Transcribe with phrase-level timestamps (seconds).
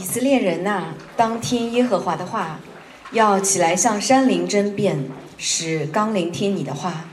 [0.00, 2.58] 以色列人呐、当听耶和华的话，
[3.12, 7.04] 要起来向山林争辩，使纲聆听你的话。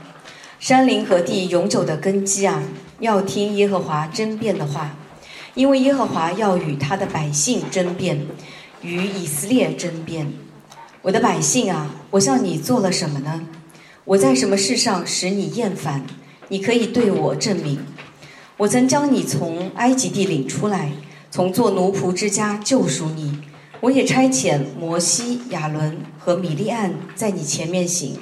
[0.58, 2.62] 山林和地永久的根基啊，
[3.00, 4.96] 要听耶和华争辩的话，
[5.52, 8.26] 因为耶和华要与他的百姓争辩，
[8.80, 10.32] 与以色列争辩。
[11.02, 13.46] 我的百姓啊，我向你做了什么呢？
[14.06, 16.06] 我在什么事上使你厌烦？
[16.48, 17.84] 你可以对我证明。
[18.56, 20.92] 我曾将你从埃及地领出来，
[21.30, 23.40] 从做奴仆之家救赎你。
[23.80, 28.18] 我也差遣摩西、亚伦和米利暗在你前面行。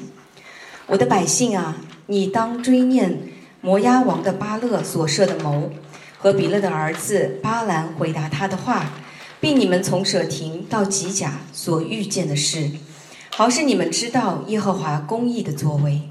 [0.86, 1.78] 我的百姓啊，
[2.08, 3.18] 你当追念
[3.62, 5.72] 摩押王的巴勒所设的谋，
[6.18, 8.92] 和比勒的儿子巴兰回答他的话，
[9.40, 12.72] 并你们从舍亭到吉甲所遇见的事，
[13.30, 16.02] 好使你们知道耶和华公义的作为。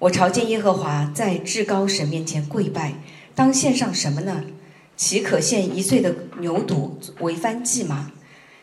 [0.00, 2.92] 我朝见耶和华，在至高神面前跪拜，
[3.34, 4.44] 当献上什么呢？
[4.96, 8.10] 岂可献一岁的牛犊为翻祭吗？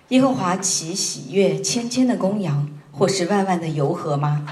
[0.09, 4.45] 耶和华岂喜悦千千的公羊，或是万万的油河吗？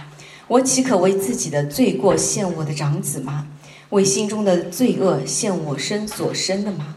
[0.48, 3.48] 我岂可为自己的罪过献我的长子吗？
[3.92, 6.96] 为心中的罪恶献我身所生的吗？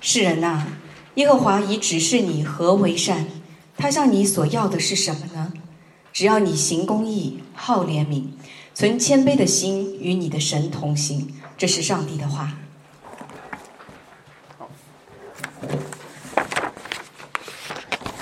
[0.00, 0.66] 世人呐、
[1.14, 3.26] 耶和华已指示你何为善，
[3.76, 5.52] 他向你所要的是什么呢？
[6.12, 8.24] 只要你行公义，好怜悯，
[8.74, 11.34] 存谦卑的心，与你的神同行。
[11.56, 12.58] 这是上帝的话。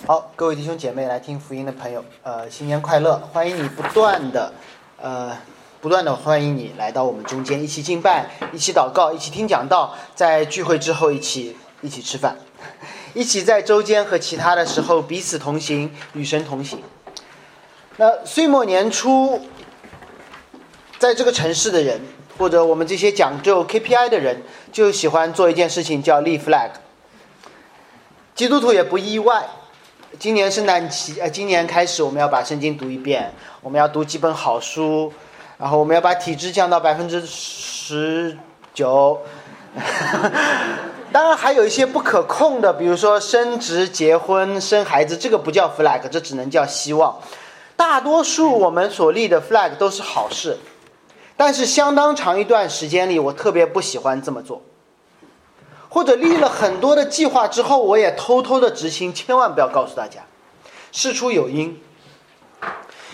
[0.05, 3.17] 好，各位弟兄姐妹来听福音的朋友，呃，新年快乐！
[3.33, 4.53] 欢迎你不断的，
[5.01, 5.39] 呃，
[5.81, 12.37] 不断的欢迎你来到我们中间，一起敬拜，一起祷告，一起听讲道，在聚会之后一起一起吃饭，
[13.15, 16.83] 一起在周间和其他的时候彼此同行，与神同行。
[17.99, 19.41] 那岁末年初，
[20.99, 22.01] 在这个城市的人，
[22.37, 26.71] 或者我们这些讲究 KPI 的人，就喜欢做一件事情，叫立 flag。
[28.35, 29.49] 基督徒也不意外。
[30.19, 35.13] 今年圣诞期，呃，今年开始我们要把圣经读一遍，我们要读几本好书，
[35.59, 38.37] 然后我们要把体质降到百分之十
[38.75, 39.19] 九。
[41.11, 47.19] 当然还有一些不可控的，比如说升职、结婚、生孩子，这个不叫 flag，这只能叫希望。
[47.75, 50.59] 大多数我们所立的 flag 都是好事，
[51.37, 54.63] 但是相当长一段时间里，我特别不喜欢这么做。
[55.93, 60.25] 或者立了很多的计划之后，我也偷偷的执行，千万不要告诉大家，
[60.91, 61.79] 事出有因。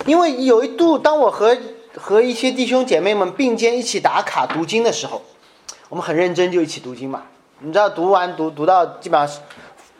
[0.06, 1.58] 因为有一度，当我和
[1.96, 5.22] 和一些弟兄姐妹们并肩一起打卡读经的时候，
[5.88, 7.24] 我们很认真就一起读经嘛。
[7.58, 9.42] 你知道，读完读读到基本上，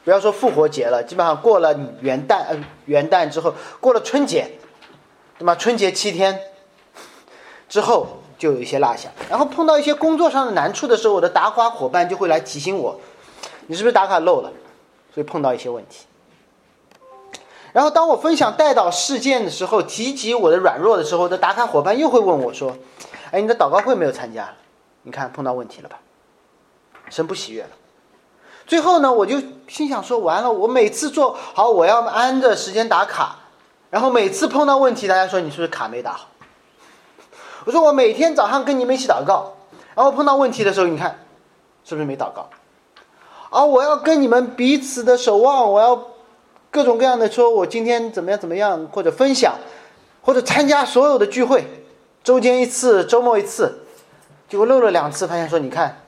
[0.05, 4.49] 不要说复活节了，基本上过了元旦，呃，元旦之后过了春节，
[5.37, 5.57] 对吧？
[5.57, 6.39] 春节七天
[7.69, 8.23] 之后。
[8.39, 12.99] 就有一些落下，然后碰到一些工作上的难处的时候，我的打卡伙伴就会来提醒我，
[13.67, 14.53] 你是不是打卡漏了？
[15.13, 16.07] 所以碰到一些问题。
[17.73, 22.77] 然后当我分享带导事件的时候，提及我的软弱的时候，我的打卡伙伴又会问我说
[23.31, 24.55] ：“哎，你的祷告会没有参加？
[25.03, 25.99] 你看碰到问题了吧？
[27.11, 27.71] 神不喜悦了。”
[28.67, 33.37] 最后呢，我就心想说：“完了，我每次做好，我要按着时间打卡，
[33.91, 36.29] 然后每次碰到问题，大家说你是不是卡没打好？”
[37.69, 39.53] 我说我每天早上跟你们一起祷告，
[39.95, 41.19] 然后碰到问题的时候，你看
[41.85, 42.49] 是不是没祷告？
[43.51, 46.07] 而我要跟你们彼此的守望，我要
[46.71, 49.55] 各种各样的说，我今天怎么样怎么样，或者分享，
[50.23, 51.63] 或者参加所有的聚会，
[52.25, 53.81] 周间一次，周末一次，
[54.49, 56.01] 结果漏了两次，发现说你看，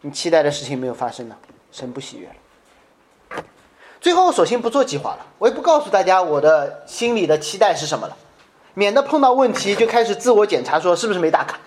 [0.00, 1.36] 你期待的事情没有发生呢，
[1.70, 3.44] 神不喜悦了。
[4.00, 8.16] 最后我索性不做计划了，我也不告诉大家我的心里的期待是什么了。
[8.74, 11.58] 免得碰到问题就开始自我检查，说是不是没打卡。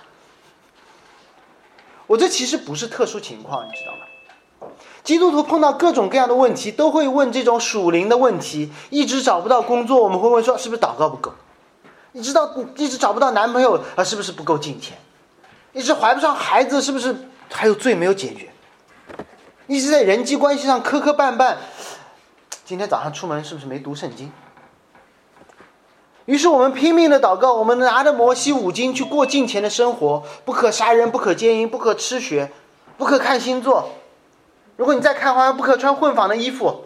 [2.07, 4.71] 我这其实不是特殊情况，你知道吗？
[5.03, 8.71] 基督徒碰到各种各样的问题，都会问这种属灵的问题。
[8.89, 11.33] 一直找不到工作，我们会问说是不是祷告不够？
[12.11, 14.97] 你知道，一直找不到男朋友啊，是不是不够金钱？
[15.73, 17.15] 一直怀不上孩子，是不是
[17.51, 18.49] 还有罪没有解决？
[19.67, 21.55] 一直在人际关系上磕磕绊绊，
[22.63, 24.31] 今天早上出门是不是没读圣经？
[26.25, 32.51] 于是我们拼命的祷告，我们拿着摩西五经去过敬虔的生活，不可杀人，不可奸淫，不可吃血，
[32.97, 33.89] 不可看星座。
[34.75, 36.85] 如果你再看的话，不可穿混纺的衣服。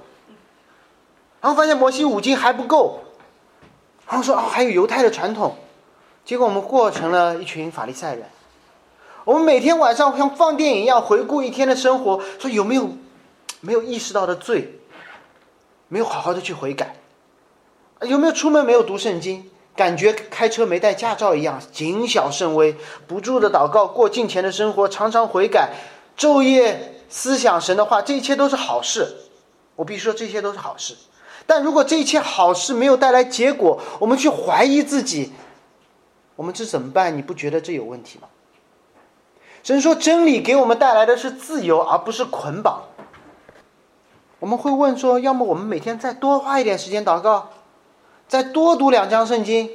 [1.41, 2.99] 然后发现摩西五经还不够，
[4.07, 5.55] 然后说哦，还有犹太的传统。
[6.25, 8.25] 结果我们过成了一群法利赛人。
[9.23, 12.89] 我们每天晚上像放电影一样回顾一天的生活，说有没有
[13.61, 14.81] 没有意识到的罪，
[15.87, 16.98] 没有好好的去悔改。
[18.07, 19.49] 有没有出门没有读圣经？
[19.75, 22.75] 感觉开车没带驾照一样，谨小慎微，
[23.07, 25.69] 不住的祷告，过敬虔的生活，常常悔改，
[26.17, 29.15] 昼夜思想神的话，这一切都是好事。
[29.77, 30.97] 我必须说这些都是好事。
[31.45, 35.31] 但如果这一切好事没有带来结果，我们去怀疑自己，
[36.35, 37.17] 我们这怎么办？
[37.17, 38.27] 你不觉得这有问题吗？
[39.63, 42.83] 神说真理给我们带来的是自由，而不是捆绑。
[44.39, 47.49] 我们会问说，要么我们每天再多花一点时间祷告，
[48.29, 49.71] 再多读两章圣经，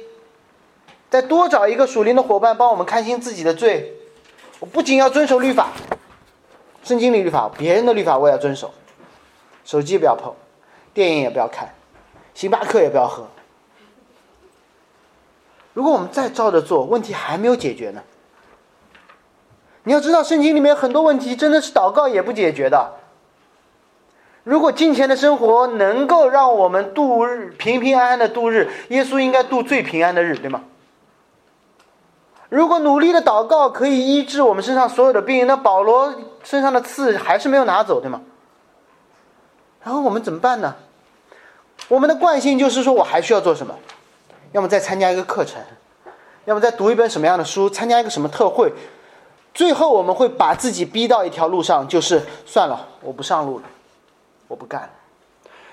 [1.09, 3.93] 再多找一个属灵的伙伴帮我们看清自己的罪。
[4.61, 5.73] 我不仅要遵守律法，
[6.81, 8.73] 圣经里律法，别人的律法我也要遵守。
[9.65, 10.33] 手机不要碰，
[10.93, 11.75] 电影也不要看，
[12.33, 13.27] 星巴克也不要喝。
[15.73, 18.01] 如果我们再照着做，问题还没有解决呢。
[19.83, 22.93] 你要知道，圣经里面很多问题真的是祷告也不解决的。
[24.45, 30.61] 如果金钱的生活能够让我们度日平平安安的度日，耶稣应该度最平安的日，对吗？
[32.49, 36.13] 如果努力的祷告可以医治我们身上所有的病，那保罗
[36.43, 38.21] 身上的刺还是没有拿走，对吗？
[39.83, 40.75] 然后我们怎么办呢？
[41.87, 43.73] 我们的惯性就是说我还需要做什么？
[44.51, 45.59] 要么再参加一个课程，
[46.45, 48.71] 要么再读一本什么样的书，参加一个什么特会。
[49.55, 53.63] 最后我们会把自己逼到一条路上，就是算了，我不上路了。
[54.47, 54.89] 我不干。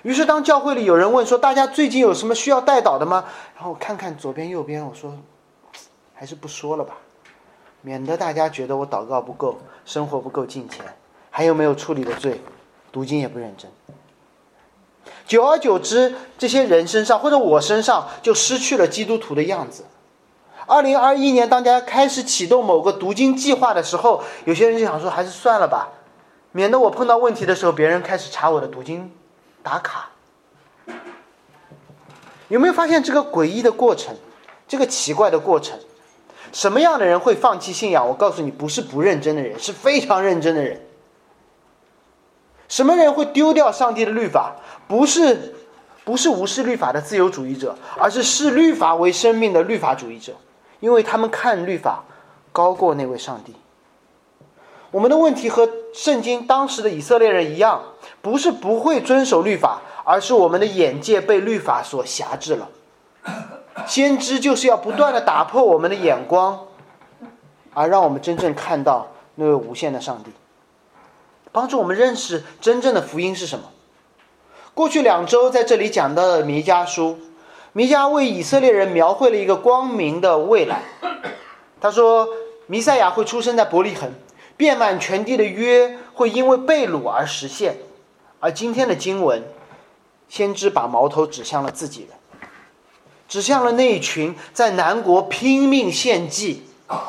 [0.03, 3.25] 于是，当教会里有人问说：“大家最近有什么需要带导的吗？”
[3.55, 5.17] 然后我看看左边右边，我说
[6.13, 6.95] ：“还是不说了吧，
[7.83, 10.85] 免得大家觉得我祷告不够，生活不够敬虔，
[11.31, 12.41] 还有没有处理的罪，
[12.91, 13.71] 读经也不认真。”
[15.25, 19.85] 久而久之，这些人身上或者我身上就失去了基督徒的样子。
[20.67, 25.91] 二零二一年，当大家开始启动某个读经计划的时候，有些人就想说：“还是算了吧。”
[26.53, 29.11] 免得我碰到问题的时候，别人开始查我的读经
[29.63, 30.11] 打卡。
[32.49, 34.15] 有没有发现这个诡异的过程，
[34.69, 35.79] 这个奇怪的过程？
[36.53, 38.07] 什么样的人会放弃信仰？
[38.07, 40.83] 我告诉你，不是不认真的人，是非常认真的人。
[42.69, 44.57] 什么人会丢掉上帝的律法？
[44.87, 45.55] 不是，
[46.05, 50.35] 不是无视律法的自由主义者，而是视律法为生命的律法主义者，
[50.81, 52.05] 因为他们看律法
[52.53, 53.55] 高过那位上帝。
[54.93, 57.83] 我们的问题和圣经当时的以色列人一样，
[58.21, 62.69] 不是不会遵守律法，而是我们的眼界被律法所辖制了。
[63.87, 66.67] 先知就是要不断的打破我们的眼光，
[67.73, 70.31] 而让我们真正看到那位无限的上帝，
[71.53, 73.71] 帮助我们认识真正的福音是什么。
[74.75, 77.19] 过去两周在这里讲到的弥迦书，
[77.73, 80.83] 弥迦为以色列人描绘了一个光明的未来。
[81.81, 82.29] 他说，
[82.67, 84.13] 弥赛亚会出生在伯利恒。
[84.57, 87.77] 遍满全地的约会因为被掳而实现，
[88.41, 89.43] 而今天的经文，
[90.29, 92.11] 先知把矛头指向了自己人，
[93.29, 96.63] 指向了那一群在南国拼命献祭、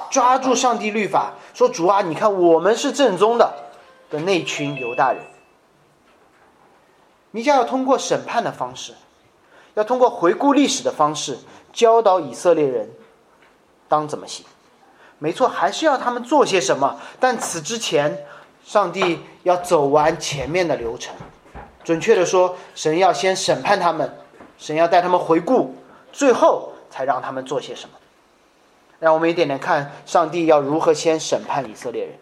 [0.09, 3.53] 抓住上帝律法，说主啊，你看我们是正宗的
[4.09, 5.23] 的那群犹大人。
[7.31, 8.93] 弥迦要通过审判的方式，
[9.73, 11.39] 要通过回顾历史的方式，
[11.71, 12.89] 教导以色列人
[13.87, 14.45] 当怎么行。
[15.19, 18.25] 没错，还是要他们做些什么，但此之前，
[18.65, 21.15] 上帝要走完前面的流程。
[21.83, 24.17] 准确的说，神要先审判他们，
[24.57, 25.75] 神要带他们回顾，
[26.11, 27.95] 最后才让他们做些什么。
[28.99, 32.15] 让我们一点点看，上帝要如何先审判以色列人。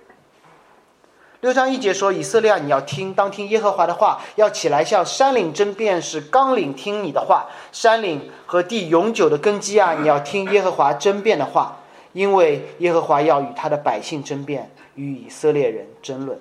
[1.41, 7.47] 六章一节说：“以色列，你要听，当听耶和华的话，要起来向山岭争辩，使纲领听你的话。
[7.71, 11.79] 山岭和地永久的根基啊，你要听耶和华争辩的话。”
[12.13, 16.39] 因为耶和华要与他的百姓争辩，与以色列人争论。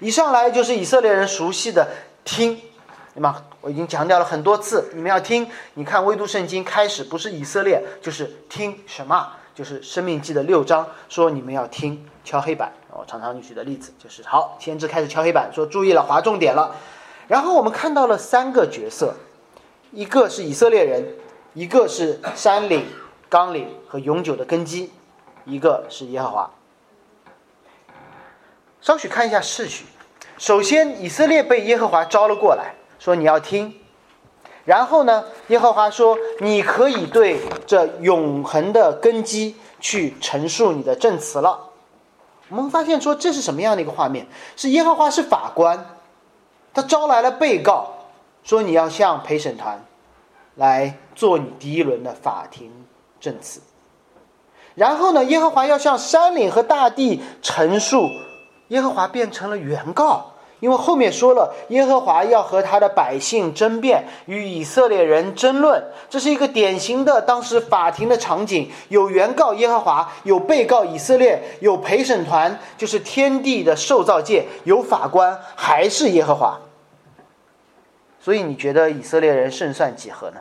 [0.00, 1.88] 一上来就是以色列人熟悉的
[2.24, 2.58] 听，
[3.14, 3.44] 对吗？
[3.60, 5.46] 我已经强调了很多次，你们要听。
[5.74, 9.28] 你看《微读圣经》开始不是以色列，就是听什么？
[9.54, 12.72] 就是《生命记》的六章说你们要听，敲黑板。
[12.92, 16.74] 我常常举的例子就是：好，先知开始敲黑板，说注意了，划重点了。
[17.28, 19.14] 然后我们看到了三个角色，
[19.90, 21.06] 一个是以色列人，
[21.52, 22.86] 一个是山岭。
[23.30, 24.92] 纲领和永久的根基，
[25.46, 26.50] 一个是耶和华。
[28.82, 29.86] 稍许看一下次序。
[30.36, 33.76] 首先，以色列被耶和华招了过来，说你要听。
[34.64, 41.68] 然后呢，耶和华说你可以对这永恒的根基去陈述你的证词了。
[42.48, 44.26] 我们发现说这是什么样的一个画面？
[44.56, 45.96] 是耶和华是法官，
[46.74, 47.92] 他招来了被告，
[48.42, 49.84] 说你要向陪审团
[50.56, 52.79] 来做你第一轮的法庭。
[53.20, 53.60] 证词，
[54.74, 55.22] 然后呢？
[55.24, 58.08] 耶和华要向山岭和大地陈述，
[58.68, 76.58] 耶和华变成了原告，因为后面说了，耶和华要和他的百姓争辩，与以色列人争论，这是一个典型的当时法庭的场景：有原告耶和华，有被告以色列，有陪审团，就是天地的受造界，有法官还是耶和华。
[78.18, 80.40] 所以你觉得以色列人胜算几何呢？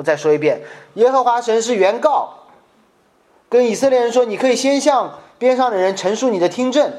[0.00, 0.62] 我再说一遍，
[0.94, 2.32] 耶和华神是原告，
[3.50, 6.90] 跟以色列人说，你可以先向边上的人陈述你的听证。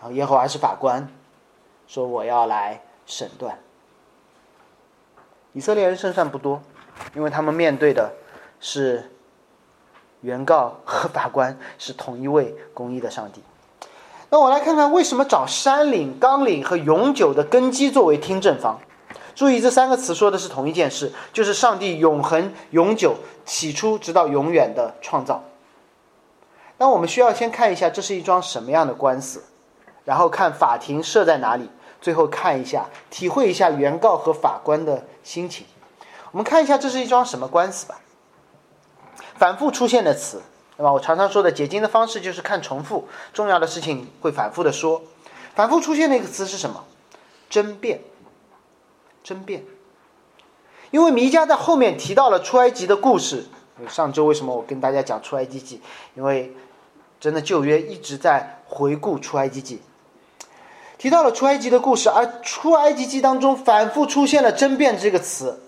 [0.00, 1.06] 然后耶和华是法官，
[1.86, 3.58] 说我要来审断。
[5.52, 6.62] 以色列人胜算不多，
[7.14, 8.10] 因为他们面对的
[8.58, 9.10] 是
[10.22, 13.42] 原告和法官是同一位公义的上帝。
[14.30, 18.80] 那我来看看为什么找山岭、纲领和永久的根基作为听证方。
[19.34, 25.42] 注意这三个词说的是同一件事，就是上帝永恒、永久、起初直到永远的创造。
[26.78, 29.44] 那我们需要先看一下这是一桩什么样的官司，
[30.04, 31.68] 然后看法庭设在哪里，
[32.00, 35.66] 最后看一下、体会一下原告和法官的心情。
[36.30, 38.00] 我们看一下这是一桩什么官司吧。
[39.36, 40.42] 反复出现的词。
[40.76, 40.92] 对吧？
[40.92, 45.00] 我常常说的解经的方式就是看重复，重要的事情会反复的说。
[45.54, 46.82] 反复出现的一个词是什么？
[47.48, 48.00] 争辩。
[49.24, 49.64] 争辩。
[50.92, 53.46] 因为弥迦在后面提到了出埃及的故事。
[53.88, 55.80] 上周为什么我跟大家讲出埃及记？
[56.14, 56.54] 因为
[57.18, 59.82] 真的旧约一直在回顾出埃及记，
[60.96, 65.60] 提到了出埃及的故事，而出埃及记当中反复出现了争辩这个词。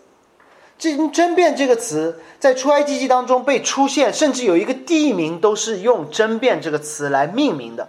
[0.79, 7.89] 这争辩这个词在出埃及记当中被出现，甚至有一个地名都是用争辩这个词来命名的。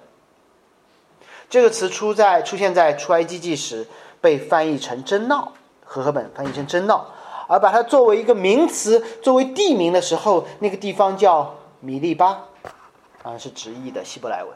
[1.47, 3.85] 这个词出在出现在出埃及记时
[4.27, 5.53] 被翻译成争闹，
[5.85, 7.05] 和合本翻译成争闹，
[7.47, 12.41] 而把它作为一个名词作为地名的时候，那个地方叫米利巴，
[13.23, 14.51] 啊是直译的希伯来文。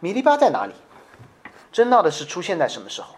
[0.00, 0.72] 米利巴在哪里？
[1.70, 3.14] 争闹的是出现在什么时候？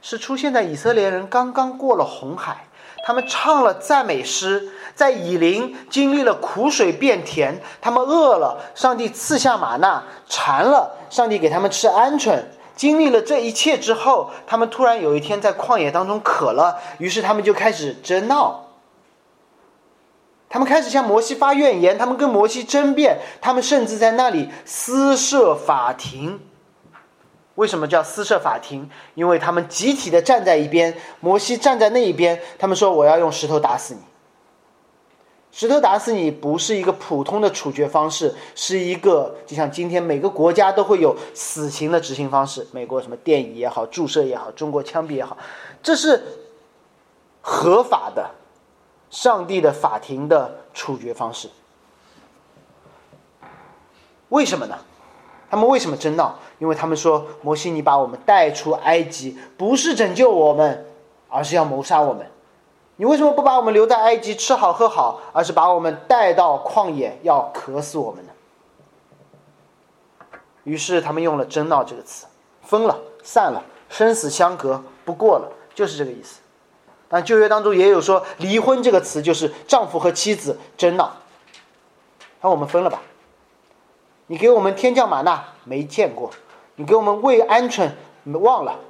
[0.00, 2.68] 是出现在以色列人刚刚过了红海，
[3.04, 12.42] 他们唱了赞美诗，在以琳经历了苦水变甜，他们饿了，上帝赐下玛纳；馋了，上帝给他们吃鹌鹑。
[12.76, 18.66] 经历了这一切之后，他们突然有一天在旷野当中渴了，于是他们就开始争闹，
[20.48, 26.40] 他们开始向摩西发怨言，他们跟摩西争辩，他们甚至在那里私设法庭。
[27.54, 28.90] 为什么叫私设法庭？
[29.14, 32.38] 因为他们集体的站在一边，摩西站在那一边。
[32.58, 34.00] 他们说：“我要用石头打死你。”
[35.56, 42.66] 石头打死你不是一个普通的处决方式，是一个就像今天每个国家都会有死刑的执行方式。
[42.72, 45.34] 美国什么电椅也好，注射也好，中国枪毙也好，
[45.82, 46.22] 这是
[47.40, 48.32] 合法的，
[49.08, 51.48] 上帝的法庭的处决方式。
[54.28, 54.76] 为什么呢？
[55.48, 56.38] 他们为什么争闹？
[56.58, 60.84] 因为他们说摩西，你把我们带出埃及，不是拯救我们，
[61.30, 62.26] 而是要谋杀我们。
[62.96, 68.32] 你为什么不把我们留在埃及吃好喝好，而是把我们带到旷野要渴死我们呢？
[70.64, 72.26] 于是他们用了“争闹”这个词，
[72.62, 76.40] 分了，散了，生死相隔，不过了，就是这个意思。
[77.08, 81.12] 但旧约当中也有说“离婚”这个词，就是丈夫和妻子争闹。
[82.40, 83.00] 那我们分了吧。
[84.26, 86.30] 你给我们天降玛纳，没见过。
[86.74, 87.90] 你给我们喂鹌鹑，
[88.40, 88.80] 忘了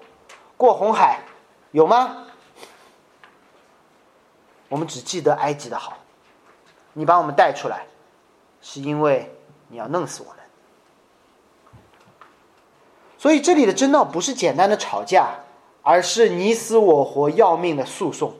[0.56, 1.20] 过红海
[1.72, 2.25] 有吗？
[4.68, 5.98] 我们只记得埃及的好。
[6.92, 7.86] 你把我们带出来，
[8.60, 9.34] 是因为
[9.68, 10.36] 你要弄死我们。
[13.18, 15.40] 所以这里的争闹不是简单的吵架，
[15.82, 18.34] 而是你死我活、要命的诉讼。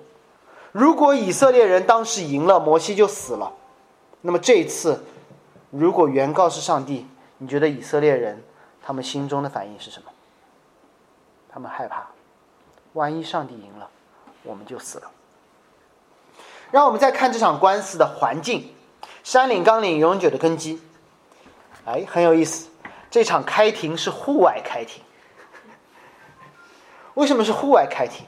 [0.72, 3.52] 如果以色列人当时赢了，摩西就死了。
[4.20, 5.04] 那么这一次，
[5.70, 7.06] 如果原告是上帝，
[7.38, 8.42] 你觉得以色列人？
[8.82, 10.10] 他们心中的反应是什么？
[11.48, 12.06] 他们害怕，
[12.92, 13.90] 万一上帝赢了，
[14.44, 15.10] 我们就死了。
[16.70, 18.74] 让我们再看这场官司的环境：
[19.22, 20.80] 山岭、纲领、永久的根基。
[21.84, 22.68] 哎，很有意思。
[23.10, 25.02] 这场开庭是户外开庭。
[27.14, 28.26] 为什么是户外开庭？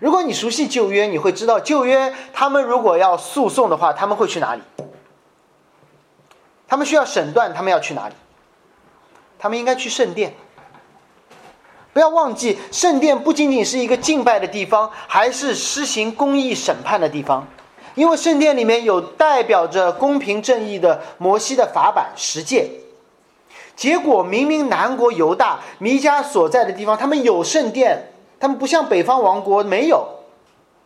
[0.00, 4.62] 如果你熟悉旧约，你会知道旧约他们如果要诉讼的话，他们会去哪里？
[6.66, 8.14] 他们需要审断，他们要去哪里？
[9.38, 10.34] 他们应该去圣殿。
[11.92, 17.46] 不要忘记，圣殿不仅仅是一个敬拜的地方，还是施行公义审判的地方。
[17.94, 22.70] 因为圣殿里面有代表着公平正义的摩西的法版十诫。
[23.74, 30.06] 结果明明南国犹大弥迦所在的地方，他们有圣殿，他们不像北方王国没有。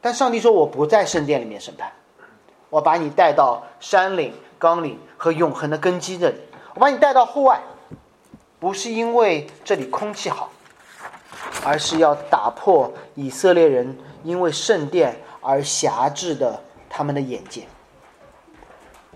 [0.00, 1.92] 但上帝说：“我不在圣殿里面审判，
[2.70, 6.36] 我把你带到山岭、冈岭和永恒的根基这里，
[6.74, 7.60] 我把你带到户外。”
[8.58, 10.50] 不是因为这里空气好，
[11.64, 17.66] 而是要打破以色列人因为圣殿而狭制的他们的眼界。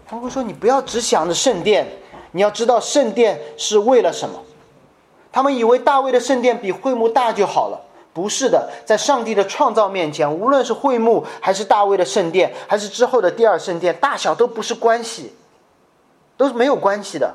[0.07, 1.87] 他们会说：“你不要只想着圣殿，
[2.31, 4.43] 你要知道圣殿是为了什么。”
[5.33, 7.79] 他们以为大卫的圣殿比会幕大就好了，
[8.15, 15.35] 不是的，在上帝的创造面前，无论是会幕，还是大卫的圣殿，还是之后的第二圣殿，大小都不是关系，
[16.37, 17.35] 都是没有关系的。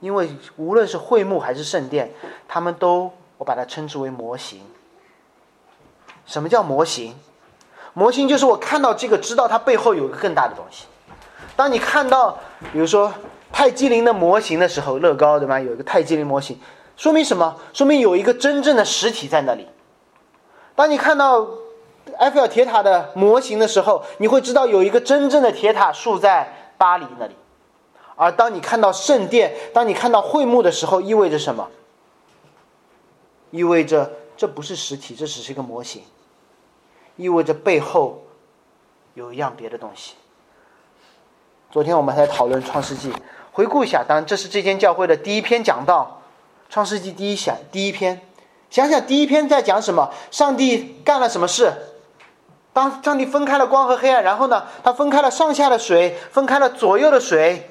[0.00, 2.10] 因为无论是会幕还是圣殿，
[2.46, 4.60] 他们都我把它称之为模型。
[6.26, 7.14] 什么叫模型？
[7.92, 10.86] 模型就是我看到这个，知道它背后有一个更大的东西。
[11.54, 12.38] 当你看到，
[12.72, 13.12] 比如说
[13.52, 15.58] 泰姬陵的模型的时候，乐高对吧？
[15.58, 16.60] 有一个泰姬陵模型。
[16.96, 17.56] 说明什么？
[17.72, 19.66] 说明有一个真正的实体在那里。
[20.74, 21.46] 当你看到
[22.18, 27.34] 埃菲尔铁塔的模型的时候，你会知道有一个真正的铁塔竖在巴黎那里。
[28.16, 31.68] 而当你看到圣殿，当你看到会幕的时候，意味着什么？
[33.50, 36.02] 意味着这不是实体，这只是一个模型。
[37.16, 38.24] 意味着背后
[39.14, 40.14] 有一样别的东西。
[41.70, 43.12] 昨天我们还在讨论创世纪，
[43.52, 46.22] 回顾一下，当然这是这间教会的第一篇讲道。
[46.68, 48.20] 创世纪第一想第一篇，
[48.70, 50.12] 想想第一篇在讲什么？
[50.30, 51.72] 上帝干了什么事？
[52.72, 54.66] 当上帝分开了光和黑暗，然后呢？
[54.82, 57.70] 他分开了上下的水，分开了左右的水。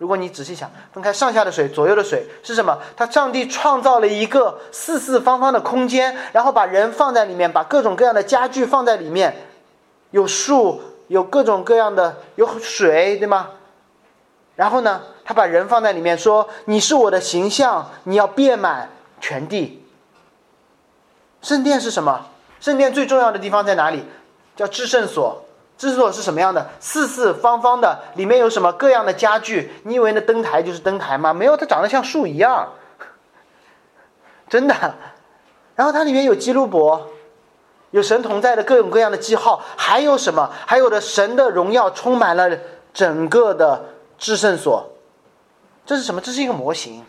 [0.00, 2.78] 如果你仔细想，分开上下的水，左右的水是什么？
[2.96, 9.36] 他上帝创造了一个四四方方的空间，然后把人放在里面，把各种各样的家具放在里面，
[10.10, 13.50] 有树，有各种各样的，有水，对吗？
[14.56, 15.02] 然后呢？
[15.22, 18.88] 他把人放在里面，说：“你是我的形象，你要遍满
[19.20, 19.84] 全地。”
[21.42, 22.26] 圣殿是什么？
[22.58, 24.02] 圣殿最重要的地方在哪里？
[24.56, 25.44] 叫至圣所。
[25.80, 26.68] 至圣所是什么样的？
[26.78, 29.72] 四四方方的，里面有什么各样的家具？
[29.84, 31.32] 你以为那灯台就是灯台吗？
[31.32, 32.68] 没有，它长得像树一样，
[34.46, 34.74] 真的。
[35.74, 37.08] 然后它里面有基路伯，
[37.92, 40.50] 有神同在的各种各样的记号，还有什么？
[40.66, 42.50] 还有的神的荣耀充满了
[42.92, 43.82] 整个的
[44.18, 44.86] 至圣所。
[45.86, 46.20] 这是什么？
[46.20, 47.02] 这是一个模型，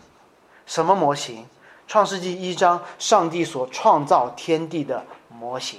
[0.64, 1.46] 什么模型？
[1.86, 5.78] 创世纪一章，上帝所创造天地的模型。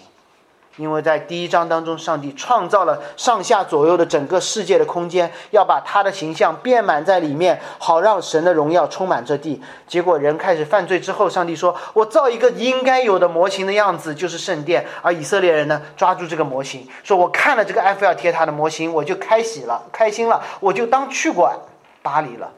[0.78, 9.62] 因为在第一章当中，上帝创造了上下左右的整个世界的空间，要把他的形象变满在里面，好让神的荣耀充满这地。
[9.88, 21.54] 结果人开始犯罪之后，上帝说：“我造一个应该有的模型的样子，就是圣殿。”而以色列人呢，抓住这个模型，说：“我看了这个埃菲尔铁塔的模型，我就开喜了，开心了，我就当去过
[22.02, 22.50] 巴黎了。”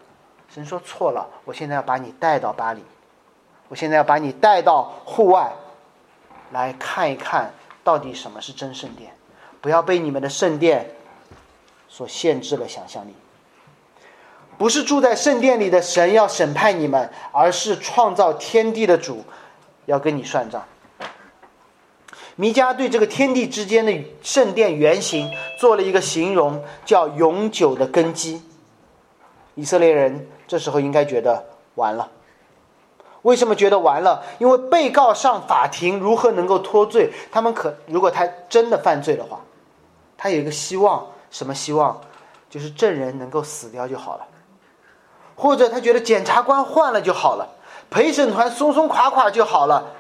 [0.54, 2.82] 神说错了，我现在要把你带到巴黎，
[3.68, 5.52] 我现在要把你带到户外，
[6.52, 7.52] 来看一看
[7.86, 9.14] 到底什么是真圣殿，
[9.62, 10.90] 不要被你们的圣殿
[11.88, 13.14] 所限制了想象力。
[14.58, 19.24] 不是住在圣殿里的神要审判你们，而是创造天地的主
[19.86, 20.66] 要跟你算账。
[22.36, 23.94] 弥迦对这个天地之间的
[24.24, 28.42] 圣殿原型做了一个形容，叫永久的根基。
[29.54, 31.46] 以色列人这时候应该觉得
[31.76, 32.12] 完了。
[33.26, 34.24] 为什么觉得完了？
[34.38, 37.12] 因为被告上法庭如何能够脱罪？
[37.32, 39.42] 他们可如果他真的犯罪的话，
[40.16, 42.00] 他有一个希望，什么希望？
[42.52, 44.28] 就是证人能够死掉就好了，
[45.36, 47.50] 或者他觉得检察官换了就好了，
[47.90, 49.92] 陪审团松松垮垮就好了。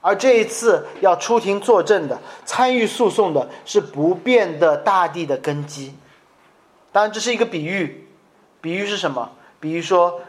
[0.00, 5.98] 而这一次要出庭作证的、参与诉讼的是不变的大地的根基。
[6.92, 8.08] 当然，这是一个比喻。
[8.60, 9.30] 比喻是什么？
[9.58, 10.20] 比喻说，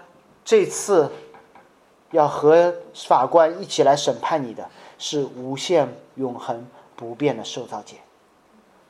[0.44, 1.12] 这次
[2.12, 4.68] 要和法官一起来审判你的
[4.98, 7.98] 是无限、永恒、不变的受造界，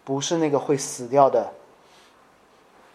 [0.03, 1.51] 不是那个会死掉的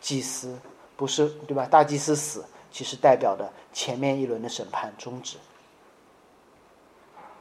[0.01, 0.59] 祭司，
[0.97, 1.67] 不是对吧？
[1.71, 5.37] 大祭司死，其实代表的前面一轮的审判终止。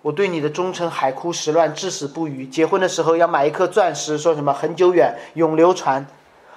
[0.02, 2.46] 我对你的忠诚海枯石烂，至死不渝。
[2.46, 6.06] 结婚的时候要买一颗钻石，说什么很久远，永流传。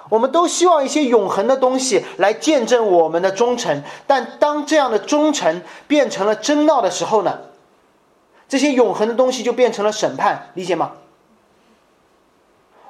[0.08, 7.38] 我们都希望一些永恒的东西来见证我们的忠诚，但当这样的忠诚变成了争闹的时候呢？
[8.48, 10.92] 这些永恒的东西就变成了审判，理解吗？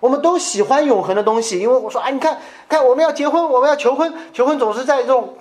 [0.01, 5.35] 我们都喜欢永恒的东西，因为我说，哎，你看看，我们要结婚，我们要求婚，求婚总是在这种，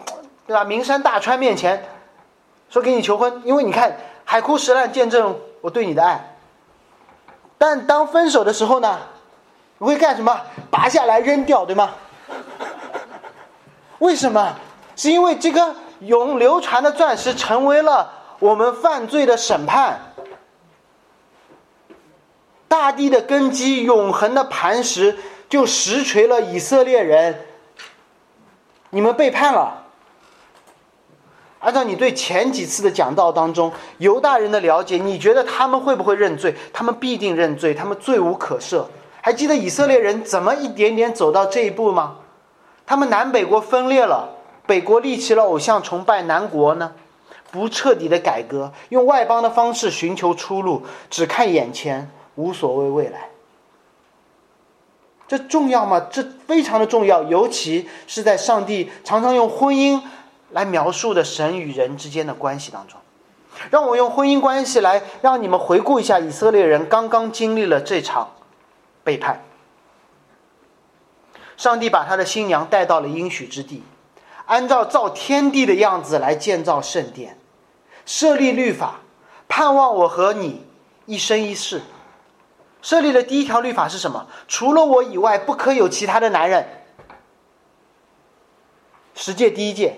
[0.48, 0.64] 对吧？
[0.64, 1.86] 名山大川面前
[2.70, 6.38] 说给你求婚，因为你看海枯石烂见证我对你的爱。
[7.58, 8.98] 但当分手的时候呢？
[9.78, 10.42] 你会干什么？
[10.72, 11.92] 拔下来扔掉，对吗？
[14.00, 14.56] 为什么？
[14.96, 18.10] 是因为这个永流传的钻石成为了
[18.40, 20.14] 我们犯罪的审判，
[22.68, 25.18] 大地的根基，永恒的磐石，
[25.50, 27.46] 就实锤了以色列人。
[28.92, 29.84] 你们背叛了。
[31.60, 36.56] 按照你对前几次的讲道当中犹大人的了解，你觉得他们会不会认罪？
[36.72, 38.86] 他们必定认罪，他们罪无可赦。
[39.26, 42.18] 还记得以色列人怎么一点点走到这一步吗？
[42.86, 44.30] 他们南北国分裂了，
[44.68, 46.92] 北国立起了偶像崇拜南国呢，
[47.50, 53.30] 不彻底的改革，用外邦的方式寻求出路，只看眼前，无所谓未来。
[55.28, 56.06] 这重要吗？
[56.12, 60.00] 这非常的重要，尤其是在上帝常常用婚姻
[60.52, 63.00] 来描述的神与人之间的关系当中。
[63.72, 68.30] 让我用婚姻关系来让你们回顾一下以色列人刚刚经历了这场
[69.06, 69.42] 背叛。
[71.56, 73.82] 上帝把他的新娘带到了应许之地，
[74.46, 77.38] 按照造天地的样子来建造圣殿，
[78.06, 79.00] 设立律法，
[79.48, 80.66] 盼望我和你
[81.06, 81.82] 一生一世。
[82.82, 84.28] 设立的第一条律法是什么？
[84.50, 86.68] 除了我以外，不可有其他的男人。
[89.16, 89.96] 十诫第一诫，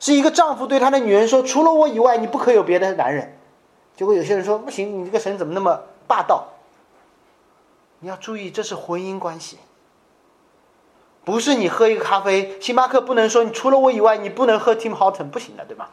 [0.00, 3.38] 是一个丈夫对他的女人说：“除了我以外，你不可有别的男人。”
[3.96, 6.48] 结果有些人说：“不行，你这个神怎么那么霸道？”
[8.04, 9.56] 你要注意，这是婚姻关系，
[11.24, 15.88] 不是你喝一个咖啡，星巴克不能说你除了我以外，你不能喝 Tim Horton，不行的，对吗？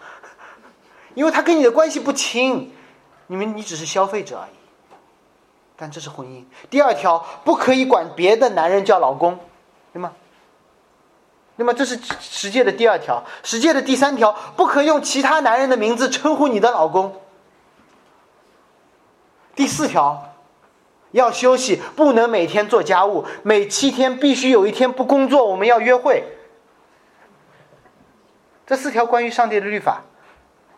[1.16, 2.76] 因为他跟你的关系不亲，
[3.28, 4.52] 你们你只是消费者而已。
[5.78, 6.44] 但这是婚姻。
[6.70, 9.40] 第二条，不可以管别的男人叫老公，
[9.94, 10.12] 对吗？
[11.56, 13.24] 那么这是十诫的第二条。
[13.42, 17.22] 十诫的第三条，不可用其他男人的名字称呼你的老公。
[19.56, 20.31] 第四条，
[21.12, 26.24] 要休息，不能每天做家务，每七天必须有一天不工作，我们要约会。
[28.66, 30.04] 这四条关于上帝的律法，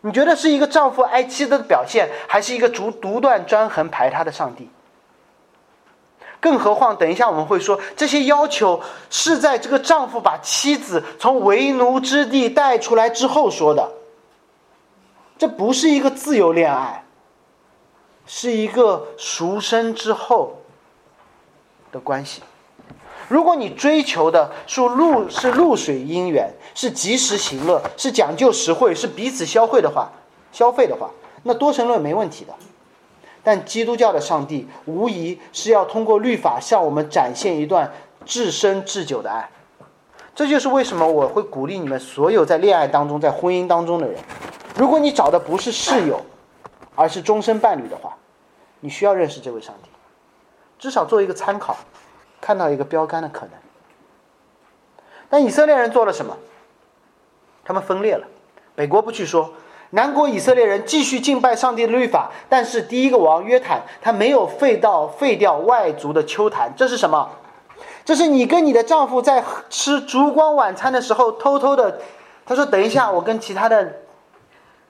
[0.00, 4.68] 你觉得是一个丈夫爱妻子的表现，还是一个独独断专横排他的上帝？
[6.40, 13.92] 更何况，等一下我们会说，这些要求是在这个丈夫把妻子从为奴之地带出来之后说的。
[15.38, 17.03] 这不是一个自由恋爱，
[18.26, 20.58] 是一个赎身之后
[21.92, 22.42] 的关系。
[23.28, 30.12] 如果你追求的是露是露水姻缘，是及时行乐，是讲究实惠，是彼此消费的话，
[30.52, 31.10] 消费的话，
[31.44, 32.52] 那多神论没问题的。
[33.42, 37.92] 但基督教的上帝无疑是要通过律法向我们展现一段
[38.24, 39.50] 至深至久的爱，
[40.34, 44.18] 这就是为什么我会鼓励你们所有在恋爱当中、在婚姻当中的人，
[44.76, 46.20] 如果你找的不是室友，
[46.94, 48.16] 而是终身伴侣的话，
[48.80, 49.90] 你需要认识这位上帝，
[50.78, 51.76] 至少做一个参考，
[52.40, 53.50] 看到一个标杆的可能。
[55.28, 56.36] 但以色列人做了什么？
[57.64, 58.26] 他们分裂了，
[58.74, 59.52] 北国不去说。
[59.90, 67.30] 南国以色列人继续敬拜上帝的律法，但是第一个王约坦他没有废到废掉外族的秋坛，这是什么？
[68.04, 72.00] 这是你跟你的丈夫在吃烛光晚餐的时候偷偷的，
[72.44, 74.00] 他说：“等一下，我跟其他的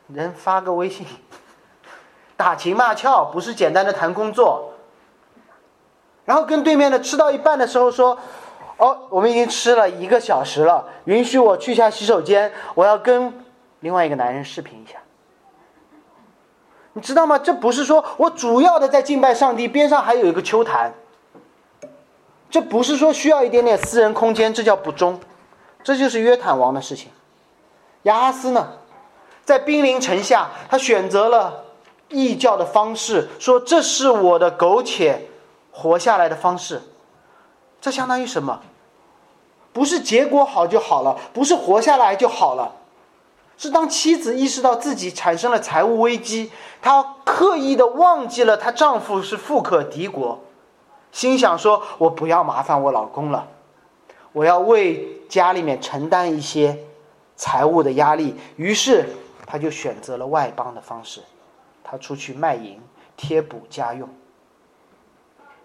[0.09, 1.07] 人发个微信，
[2.37, 4.73] 打情骂俏，不是简单的谈工作。”
[6.25, 8.19] 然后跟对面的吃到一半的时候说
[8.79, 13.33] ：“哦，我们已经吃了一个小时了，允许我去一下洗手间，我要跟。”
[13.81, 14.99] 另外一个男人视频一下，
[16.95, 17.37] 你知道吗？
[17.37, 20.95] 这不是说我主要的在敬拜上帝，边上还有一个秋坛。
[22.49, 25.21] 这不是说需要一点点私人空间，这叫不忠。
[25.83, 27.11] 这就是约坦王的事情。
[28.05, 28.79] 亚哈斯呢，
[29.45, 31.64] 在兵临城下，他选择了
[32.15, 35.29] 异教的方式，说这是我的苟且
[35.73, 36.81] 活下来的方式。
[37.81, 38.61] 这相当于什么？
[39.73, 42.77] 不是结果好就好了，不是活下来就好了。
[43.59, 46.51] 是当妻子意识到自己产生了财务危机，
[46.81, 50.41] 她刻意的忘记了她丈夫是富可敌国，
[51.13, 53.49] 心想说：“我不要麻烦我老公了，
[54.33, 56.79] 我要为家里面承担一些
[57.37, 59.09] 财务的压力。”于是，
[59.47, 61.21] 她就选择了外邦的方式，
[61.85, 62.81] 她出去卖淫，
[63.17, 64.09] 贴补家用。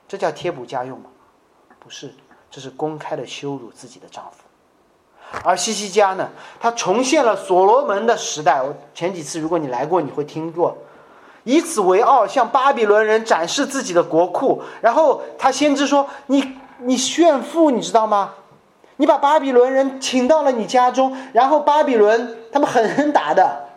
[0.07, 1.09] 这叫贴补家用吗？
[1.79, 2.13] 不是，
[2.51, 4.43] 这是公开的羞辱自己的丈夫。
[5.43, 6.27] 而西西家呢，
[6.59, 8.61] 他重现了所罗门的时代。
[8.61, 10.75] 我前几次如果你来过，你会听过，
[11.43, 14.61] 以此为傲，向巴比伦人展示自己的国库。
[14.81, 18.33] 然后他先知说：“你你炫富，你知道吗？
[18.97, 23.68] 你把巴比伦人请到了你家中，然后巴比伦他们狠狠打的，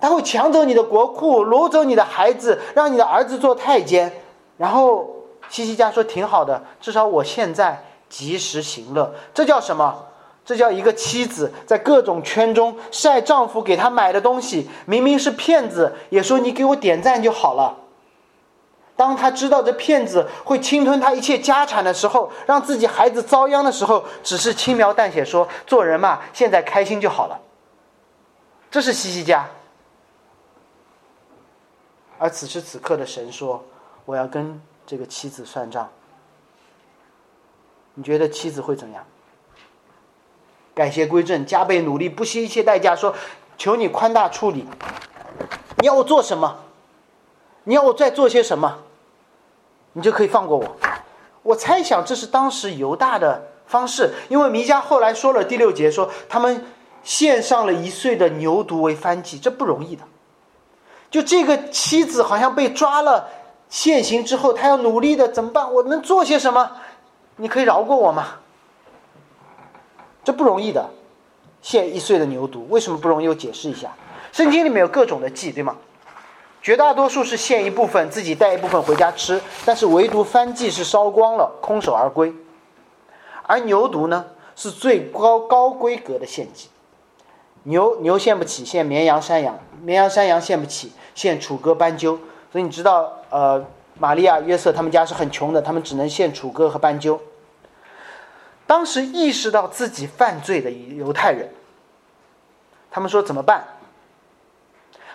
[0.00, 4.12] 他会抢走你的国库，掳走你的孩子，让你的儿子做太监。”
[4.56, 5.08] 然后
[5.48, 10.06] 西西家说：“挺好的，至少我现在及时行乐。”这叫什么？
[10.44, 17.76] 这叫一个妻子在各种圈中晒丈夫给她买的东西，明明是骗子，也说你给我点赞就好了。
[18.96, 27.38] 当他知道这骗子会侵吞他一切家产的时候，让自己孩子遭殃的时候，只是轻描淡写说：“做人嘛，现在开心就好了。”
[28.70, 29.46] 这是西西家。
[32.20, 33.64] 而此时此刻的神说
[34.04, 35.88] ：“我要跟这个妻子算账。”
[37.96, 39.02] 你觉得妻子会怎样？
[40.74, 42.94] 改邪归正，加倍努力，不惜一切代价。
[42.94, 43.14] 说，
[43.56, 44.66] 求你宽大处理。
[45.78, 46.58] 你要我做什么？
[47.64, 48.80] 你要我再做些什么？
[49.94, 50.76] 你就可以放过我。
[51.42, 56.66] 我猜想这是当时犹大的方式，因为弥迦后来说了第六节说他们
[57.02, 60.04] 献上了一岁的牛犊为燔祭，这不容易的。
[61.10, 63.28] 就这个妻子好像被抓了
[63.68, 65.72] 现行之后，他要努力的怎么办？
[65.72, 66.70] 我能做些什么？
[67.36, 68.36] 你可以饶过我吗？
[70.22, 70.90] 这不容易的，
[71.62, 73.28] 献一岁的牛犊为什么不容易？
[73.28, 73.90] 我解释一下，
[74.32, 75.76] 圣经里面有各种的祭，对吗？
[76.62, 82.32] 绝大多数是献一部分，自己带一部分回家吃，但是唯独翻祭是烧光了，空手而归。
[83.44, 86.68] 而牛犊呢，是最高高规格的献祭。
[87.64, 92.18] 牛牛献不起，献绵羊、山羊；绵羊、山羊献不起，献楚歌、斑鸠。
[92.50, 93.64] 所以你知道，呃，
[93.98, 97.20] 玛利亚、约瑟他们家是很穷的，他们只能献楚歌和斑鸠。
[98.66, 101.50] 当时意识到自己犯罪的犹太人，
[102.90, 103.64] 他们说怎么办？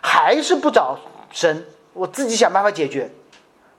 [0.02, 1.00] 还是不找。
[1.32, 3.10] 神，我自己想办法解决。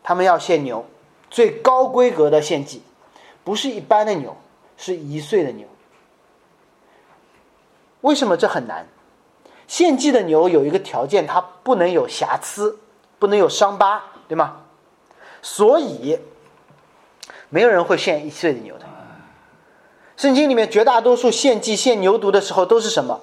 [0.02, 0.84] 他们要献牛，
[1.30, 2.82] 最高规格的献祭，
[3.42, 4.36] 不是一般的牛，
[4.76, 5.66] 是一岁的牛。
[8.06, 8.86] 为什么这很难？
[9.66, 12.78] 献祭的牛有一个条件，它不能有瑕疵，
[13.18, 14.58] 不能有伤疤，对吗？
[15.42, 16.20] 所以，
[17.48, 18.84] 没有人会献一岁的牛的。
[20.16, 23.20] 圣经里面绝大多数献祭献牛犊的时候都是什么？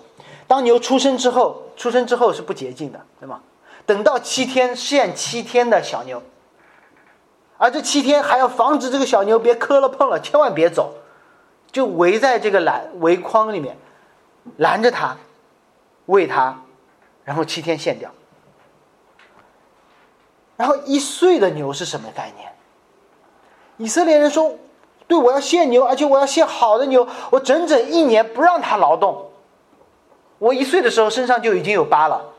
[0.47, 3.39] 当牛出生之后，出生之后是不洁净的，对吗？
[3.85, 6.21] 等到七天献七天的小牛，
[7.57, 10.95] 而这七天还要防止这个小牛别磕了碰了，千万别走，
[11.71, 13.77] 就围在这个篮围框里面，
[14.57, 15.17] 拦着他，
[16.05, 16.61] 喂他，
[17.23, 18.11] 然后七天献掉。
[20.55, 22.53] 然后一岁的牛是什么概念？
[23.77, 24.55] 以色列人说
[25.07, 29.31] ：“对我要献牛，而且我要献好的牛，我整整一年不让它劳动。
[30.37, 32.33] 我一岁的时候身上就已经有疤了。”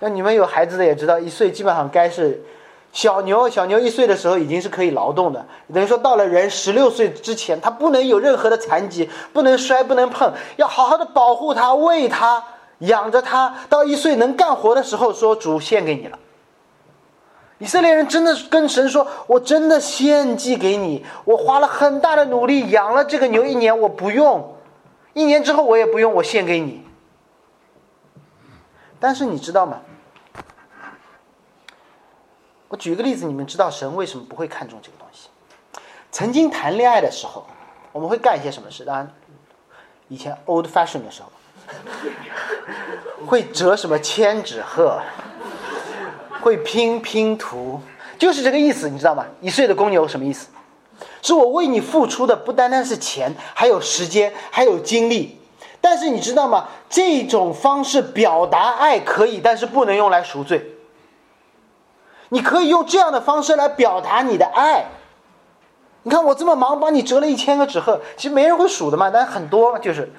[0.00, 2.42] 那你们有孩子的也知道，一岁基本上该是
[2.92, 3.48] 小牛。
[3.48, 12.44] 小牛一岁的时候已经是可以劳动的，等于说到了人十六岁之前，它不能有任何的残疾，不能摔，不能碰，要好好的保护它，喂它，
[12.78, 13.54] 养着它。
[13.68, 16.18] 到一岁能干活的时候，说主献给你了。
[17.58, 24.56] 以色列人真的跟神说：“我真的献祭给你，我花了很大的努力养了这个牛一年，我不用，
[25.12, 26.82] 一年之后我也不用，我献给你。”
[28.98, 29.82] 但是你知道吗？
[32.70, 35.28] 我举个例子，你们知道神为什么不会看重这个东西？
[36.12, 37.44] 曾经谈恋爱的时候，
[37.90, 38.84] 我们会干一些什么事？
[38.84, 39.12] 当然，
[40.06, 41.28] 以前 old fashion 的时候，
[43.26, 45.02] 会折什么千纸鹤，
[46.40, 47.80] 会拼拼图，
[48.16, 49.26] 就是这个意思，你知道吗？
[49.40, 50.46] 一岁的公牛什么意思？
[51.22, 55.40] 是我为你付出的不单单是钱，还有时间，还有精力。
[55.80, 56.68] 但是你知道吗？
[56.88, 60.76] 这种方式表达爱可以，但是不能用来赎罪。
[62.30, 64.86] 你可以用这样的方式来表达你的爱。
[66.02, 70.10] 你看我这么忙，帮你折了一千个纸鹤，其实没人会数的嘛，但很多就是，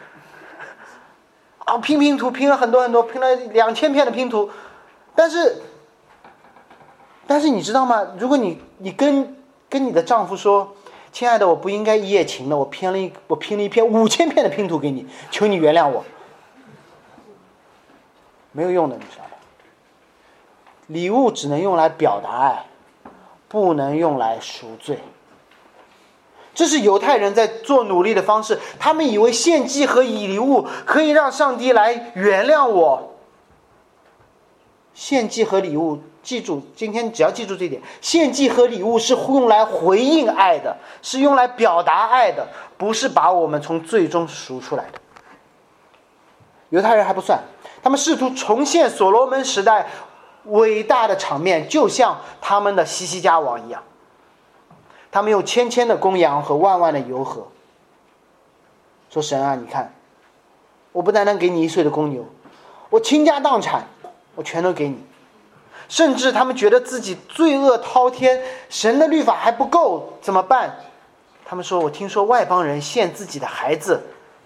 [1.65, 4.52] 啊，拼拼图拼了很多很多，拼了两千片的拼图，
[5.15, 5.63] 但是，
[7.26, 8.06] 但是你知道吗？
[8.19, 9.36] 如果你你跟
[9.67, 10.76] 跟你的丈夫说，
[11.12, 16.04] 亲爱的，我不应该一夜情的，我拼了一我拼了一片五千片的拼图给你，求你原谅我，
[18.52, 19.24] 没有用的，你知道。
[20.91, 22.65] 礼物只能用来表达爱，
[23.47, 24.99] 不能用来赎罪。
[26.54, 28.60] 这是犹太人在做努力的方式。
[28.77, 33.13] 他们以为献祭和以礼物可以让上帝来原谅我。
[34.93, 42.45] 献祭和礼物，记住，今天只要记住这点：献祭和礼物是用来回应爱的，是用来表达爱的，
[42.77, 44.99] 不是把我们从最终赎出来的。
[46.69, 47.39] 犹太人还不算，
[47.82, 49.88] 他们试图重现所罗门时代。
[50.45, 53.84] 伟大的场面就像他们的西西家王一样，
[55.12, 57.47] 他们有千千的公羊和万万的油河。
[59.10, 59.93] 说神啊，你看，
[60.91, 62.25] 我不单单给你一岁的公牛，
[62.89, 63.88] 我倾家荡产，
[64.36, 64.97] 我全都给你。
[65.89, 70.73] 甚至他们觉得自己罪恶滔天，神的律法还不够，怎么办？
[71.45, 74.01] 他们说：“我听说外邦人献自己的孩子，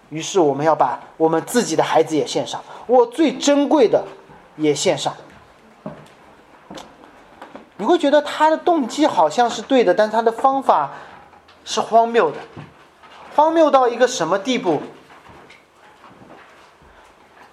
[0.10, 4.04] 于是我们要把我们自己的孩子也献上，我最珍贵的
[4.58, 5.14] 也献上。”
[7.78, 10.92] 你会觉得他的动机好像是对的，但他的方法
[11.64, 12.38] 是荒谬的，
[13.36, 14.82] 荒谬到一个什么地步？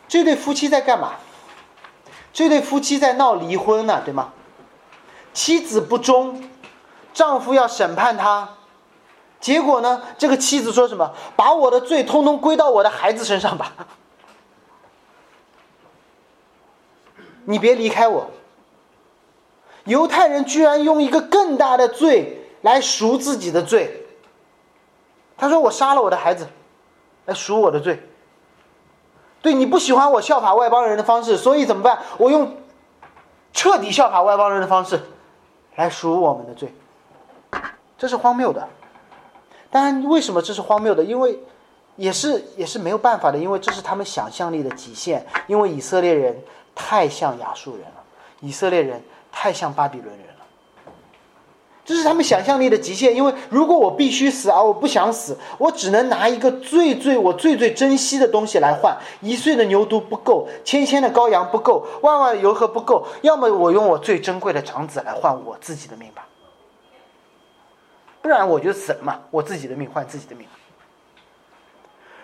[0.06, 1.14] 这对夫妻在干嘛？
[2.32, 4.32] 这对夫妻在闹离婚呢，对吗？
[5.32, 6.42] 妻子不忠，
[7.12, 8.50] 丈夫要审判他，
[9.40, 10.02] 结果呢？
[10.18, 11.12] 这个妻子说什么？
[11.34, 13.72] 把我的罪通通归到我的孩子身上吧。
[17.44, 18.30] 你别离开我。
[19.84, 24.04] 犹太人居然用一个更大的罪来赎自己的罪。
[25.36, 26.46] 他说：“我杀了我的孩子，
[27.26, 28.00] 来赎我的罪。”
[29.42, 31.98] 对你不喜欢我效法外邦人的方式，所以怎么办？
[32.18, 32.56] 我用
[33.52, 35.02] 彻底效法外邦人的方式
[35.74, 36.72] 来赎我们的罪。
[37.98, 38.68] 这是荒谬的。
[39.68, 41.02] 当然，为什么这是荒谬的？
[41.02, 41.40] 因为
[41.96, 45.26] 也是也是没有办法的，因为这是他们想象力的极限。
[45.48, 46.40] 因为以色列人
[46.72, 48.04] 太像亚述人了，
[48.38, 49.02] 以色列人。
[49.32, 50.44] 太像巴比伦人了，
[51.84, 53.16] 这是他们想象力的极限。
[53.16, 58.96] 因为如果我必须死，而我不想死，我只能拿一个最最我最最珍惜的东西来换。
[59.20, 63.06] 一岁的牛犊不够，千千的羔羊不够，万万的油和不够。
[63.22, 66.26] 要么我用我最珍贵的长子来换我自己的命吧，
[68.20, 69.20] 不然我就死了嘛。
[69.30, 70.46] 我自己的命换自己的命。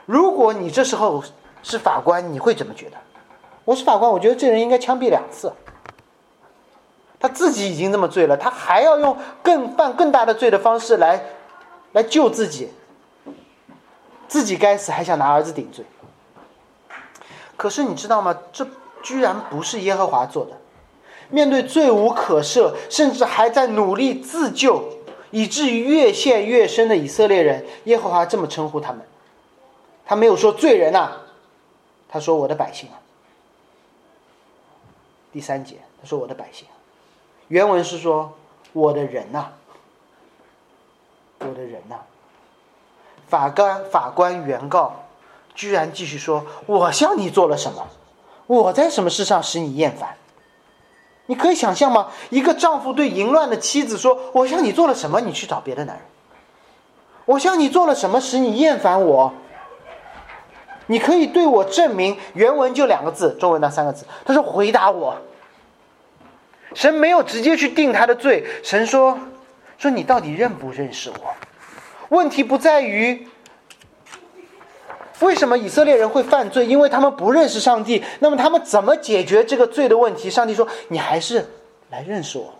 [0.06, 1.24] 如果你这时候
[1.62, 2.96] 是法官，你会怎么觉得？
[3.64, 5.52] 我是法官，我觉得这人应该枪毙两次。
[7.20, 11.20] 他自己已经这么罪了，他还要用更犯更大的罪的方式来，
[11.92, 12.70] 来救自己。
[14.28, 15.84] 自己该死，还想拿儿子顶罪。
[17.56, 18.38] 可是你知道吗？
[18.52, 18.66] 这
[19.02, 20.52] 居然不是耶和华做的。
[21.30, 24.84] 面对罪无可赦，甚至还在努力自救，
[25.30, 29.00] 以至于越陷越深的以色列人，耶和华这么称呼他们。
[30.06, 31.12] 他没有说罪人呐，
[32.08, 33.00] 他说我的百姓啊。
[35.32, 36.66] 第三节，他说我的百姓。
[37.48, 38.32] 原文是说
[38.72, 39.46] ：“我的人呐，
[41.40, 41.96] 我的人呐。”
[43.28, 44.94] 法官法官原告
[45.54, 47.86] 居然继续说：“我向你做了什么？
[48.46, 50.16] 我在什么事上使你厌烦？”
[51.26, 52.08] 你可以想象吗？
[52.30, 55.20] 一个丈夫对淫乱的妻子说：“我向你做了什么？
[55.20, 56.04] 你去找别的男人。”
[57.26, 59.34] 我向你做了什么使你厌烦我？
[60.86, 62.18] 你可以对我证明？
[62.32, 64.06] 原文就两个字，中文那三个字。
[64.24, 65.14] 他说：“回答我。”
[66.74, 69.18] 神没有直接去定他的罪，神说
[69.78, 71.34] ：“说你到底认不认识我？
[72.10, 73.26] 问题不在于
[75.20, 78.04] 为什么以色列人会犯罪，因为他们不认识上帝。
[78.20, 80.30] 那么他们怎么解决这个罪的问题？
[80.30, 81.44] 上帝说：你还是
[81.90, 82.54] 来认识我。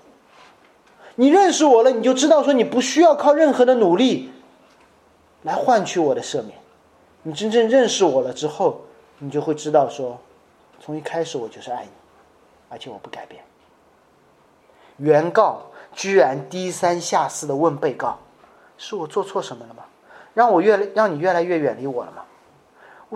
[1.14, 4.32] 你认识我了，你就知道说你不需要靠任何的努力
[5.42, 6.58] 来换取我的赦免。
[7.22, 8.82] 你真正认识我了之后，
[9.18, 10.20] 你就会知道说，
[10.80, 11.90] 从一开始我就是爱你，
[12.68, 13.42] 而且我不改变。”
[14.98, 18.18] 原告居然低三下四的问被告
[18.78, 19.82] ：“是我做错什么了吗？
[20.34, 22.22] 让我越来让你越来越远离我了吗？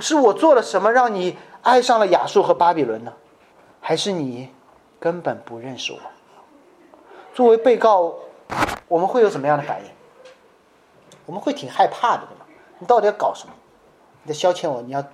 [0.00, 3.12] 是我做了什么让你爱上了亚述和巴比伦呢？
[3.80, 4.50] 还是你
[4.98, 5.98] 根本不认识我？”
[7.34, 8.14] 作为被告，
[8.88, 9.90] 我们会有什么样的反应？
[11.26, 12.44] 我们会挺害怕的，对吗？
[12.78, 13.54] 你到底要搞什么？
[14.24, 14.82] 你在消遣我？
[14.82, 15.04] 你要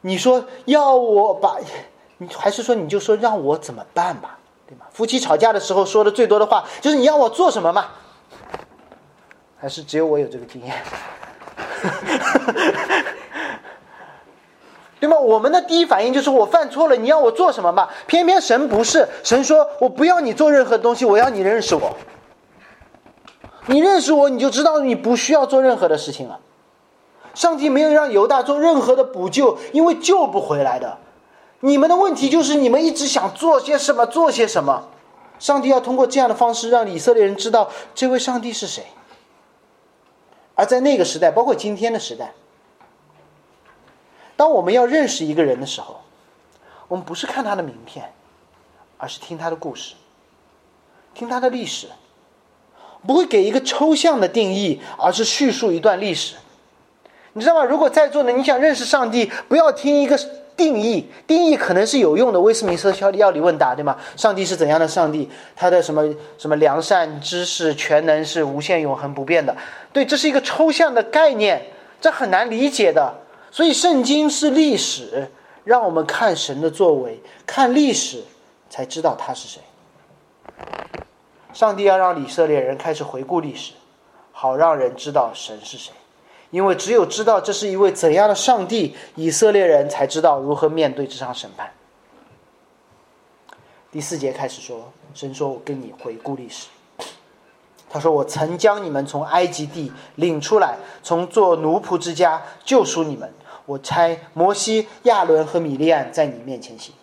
[0.00, 1.58] 你说要我把
[2.18, 4.38] 你，还是说你就说让我怎么办吧？
[4.90, 7.86] 夫妻吵架的时候说的最多的话就是你要我做什么嘛？
[9.58, 10.74] 还是只有我有这个经验？
[15.00, 15.18] 对吗？
[15.18, 17.88] 我们的第一反应就是我犯错了，你要我做什么嘛？
[18.06, 21.96] 偏偏神不是，神说我不要你做任何东西，我要你认识我。
[23.66, 26.40] 你认识我，你就知道你不需要做任何的事情了。
[27.34, 30.98] 上帝没有让犹大做任何的补救，因为救不回来的。
[31.60, 34.88] 你们的问题就是你们一直想做些什么，做些什么。
[35.38, 38.84] 上帝要通过这样的方式让以色列人知道这位上帝是谁。
[40.54, 42.32] 而在那个时代，包括今天的时代，
[44.36, 46.00] 当我们要认识一个人的时候，
[46.88, 48.12] 我们不是看他的名片，
[48.98, 49.94] 而是听他的故事，
[51.14, 51.88] 听他的历史，
[53.06, 56.36] 不会给一个抽象的定义，而是叙述一段历史。
[57.32, 57.64] 你知道吗？
[57.64, 60.18] 如果在座的你想认识上帝，不要听一个。
[60.60, 63.96] 定义定义可能是有用的，威斯敏斯特要理问答，对吗？
[64.14, 65.26] 上帝是怎样的上帝？
[65.56, 66.04] 他的什么
[66.36, 69.56] 什么良善、知识、全能是无限、永恒、不变的？
[69.90, 71.62] 对，这是一个抽象的概念，
[71.98, 73.14] 这很难理解的。
[73.50, 75.30] 所以圣经是历史，
[75.64, 78.22] 让我们看神的作为，看历史
[78.68, 79.62] 才知道他是谁。
[81.54, 83.72] 上帝要让以色列人开始回顾历史，
[84.30, 85.94] 好让人知道神是谁。
[86.50, 91.72] 因为只有知道这是一位怎样的上帝，以色列人才知道如何面对这场审判。
[93.92, 96.68] 第四节开始说，神说：“我跟你回顾历史。”
[97.90, 103.32] 他说：“我曾将你们从埃及地领出来，从做奴仆之家救赎你们。
[103.66, 106.94] 我差摩西、亚伦和米利安在你面前行。”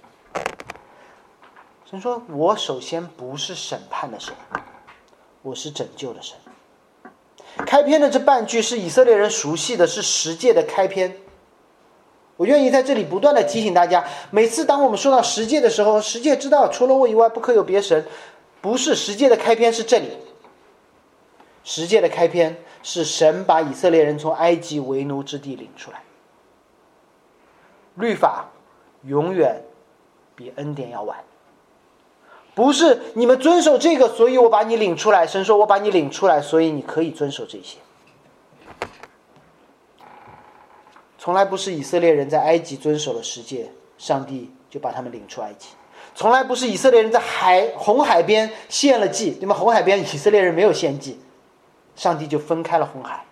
[1.89, 4.33] 神说：“我首先不是审判的神，
[5.41, 6.37] 我是拯救的神。”
[7.65, 11.17] 开篇的这半句是以色列人熟悉的，是十诫的开篇。
[12.37, 18.05] 我愿意在这里不断的提醒大家，每次当我们说到十诫的时候，十诫知道除了我以外不可有别神，
[18.61, 20.11] 不是十诫的开篇是这里。
[21.63, 26.03] 十诫的开篇是神把以色列人从埃及为奴之地领出来。
[27.95, 28.51] 律法
[29.03, 29.63] 永远
[30.35, 31.17] 比恩典要晚，
[32.57, 35.27] 不是你们遵守这个，所以我把你领出来。
[35.27, 37.77] 神说我把你领出来，所以你可以遵守这些。
[41.19, 45.67] 从来不是以色列人在埃及遵守了十诫，上帝就把他们领出埃及。
[46.15, 49.53] 从来不是以色列人在海红海边献了祭，对吗？
[49.53, 51.19] 红海边以色列人没有献祭，
[51.95, 53.23] 上帝就分开了红海。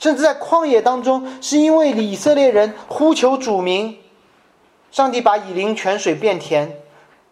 [0.00, 3.96] 甚至在旷野当中，是因为以色列人呼求主名，
[4.90, 6.79] 上帝把以琳泉水变甜，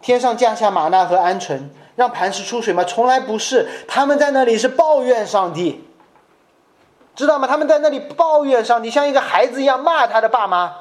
[0.01, 1.59] 天上降下玛纳和鹌鹑，
[1.95, 2.83] 让磐石出水吗？
[2.83, 5.85] 从来不是，他们在那里是抱怨上帝。
[7.15, 7.47] 知道吗？
[7.47, 10.73] 他们在那里抱怨上帝，像一个孩子一样骂他的爸妈，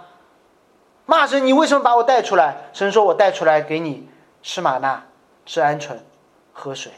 [1.04, 4.08] 骂神：“你为什么把我带出来？”神说：“我带出来给你
[4.40, 5.02] 吃玛纳，
[5.44, 5.96] 吃鹌鹑，
[6.52, 6.92] 喝水。”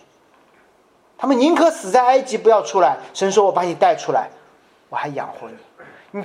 [1.17, 2.99] 他们宁可死在埃及，不要出来。
[3.15, 4.29] 神说：“我把你带出来，
[4.91, 5.57] 我还养活你。”
[6.21, 6.25] 你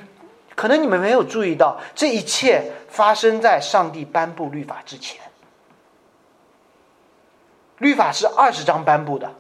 [0.54, 5.22] 可能你们没有注意到，这一切发生在上帝颁布律法之前。
[7.78, 9.34] 律法是二十章颁布的。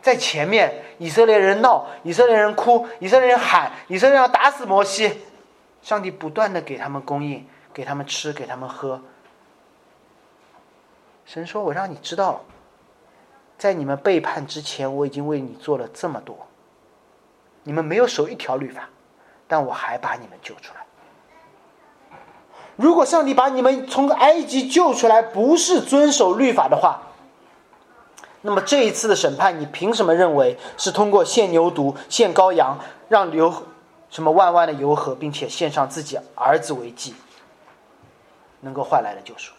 [0.00, 5.22] 在前面，以色列人闹，以色列人哭，以色列人喊，以色列人要打死摩西。
[5.80, 9.00] 上帝不断的给他们供应，给他们吃，给他们喝。
[11.24, 12.44] 神说：“我让你知道，
[13.56, 16.48] 在你们背叛之前，我已经为你做了这么多。
[17.62, 18.88] 你们没有守一条律法，
[19.46, 20.84] 但我还把你们救出来。
[22.74, 27.02] 如果上帝把你们从埃及救出来，不是遵守律法的话。”
[28.42, 32.78] 那么这一次的审判，你凭什么认为是通过献牛犊、献羔羊，
[33.08, 33.52] 让流
[34.10, 37.14] 什么万万的油河，并且献上自己儿子为祭，
[38.60, 39.52] 能够换来的救赎？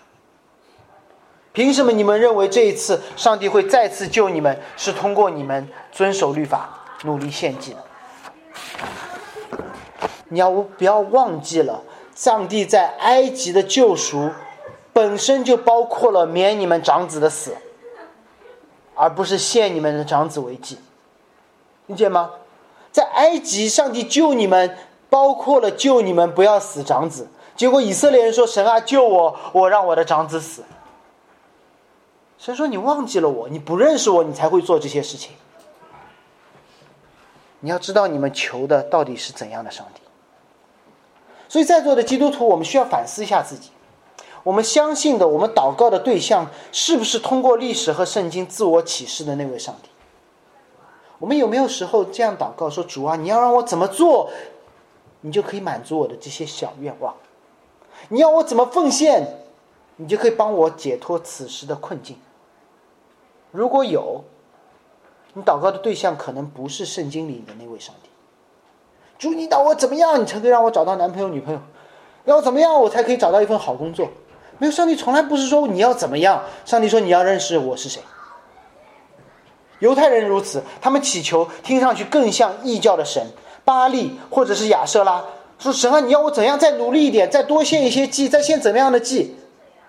[1.54, 6.70] 凭什么你们认为这一次上帝会再次救你们，是通过你们遵守律法、
[7.04, 9.60] 努力献祭的？
[10.30, 11.84] 你要不要忘记了，
[12.16, 14.32] 上帝在埃及的救赎
[14.92, 17.56] 本身就包括了免你们长子的死。
[19.04, 20.78] 而不是献你们的长子为祭，
[21.88, 22.32] 理解吗？
[22.90, 24.78] 在埃及，上帝救你们，
[25.10, 27.28] 包括了救你们不要死长子。
[27.58, 29.38] 结果以色列人说：“神啊，救我！
[29.52, 30.64] 我让我的长子死。”
[32.40, 35.34] 神说：“你忘记了我，你不认识我，你才会做这些事情。
[37.60, 40.02] 你要知道，你们求的到底是怎样的上帝？
[41.50, 43.72] 所以在座的基督徒，我们需要反思一下自己。”
[44.44, 49.90] 我们相信的，我们祷告的对象，是不是通过历史和圣经自我启示的那位上帝？
[51.20, 54.30] 我们有没有时候这样祷告说：“主啊，你要让我怎么做，
[55.22, 57.16] 你就可以满足我的这些小愿望？
[58.10, 59.40] 你要我怎么奉献，
[59.96, 62.18] 你就可以帮我解脱此时的困境？”
[63.52, 64.26] 如果有，
[65.34, 68.10] 你祷告的对象可能不是圣经里的那位上帝。
[69.18, 71.62] 主，你祷我怎么样，你才可以让我找到男朋友、女朋友？
[72.26, 74.10] 要怎么样，我才可以找到一份好工作？
[74.64, 78.02] 没有，上帝从来不是说你要怎么样，上帝说你要认识我是谁。
[79.80, 83.28] 犹太人如此，他们祈求听上去更像异教的神
[83.66, 85.22] 巴利或者是亚瑟拉，
[85.60, 89.36] 说神啊，你要我怎样再努力一点，再多献一些祭，再献怎么样的祭，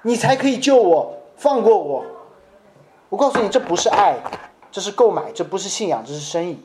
[0.03, 2.05] 你才可以救我，放过我？
[3.11, 4.16] 我告诉你，这不是爱，
[4.72, 6.59] 这是购买，这不是信仰，这是生意。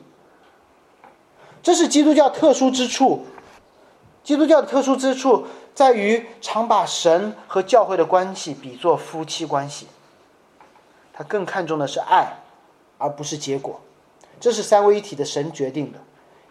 [1.62, 3.24] 这是基督教特殊之处，
[4.24, 5.46] 基督教的特殊之处。
[5.74, 9.86] 在于常把神和教会的关系比作夫妻关系，
[11.12, 12.38] 他更看重的是爱，
[12.98, 13.80] 而不是结果。
[14.38, 15.98] 这是三位一体的神决定的。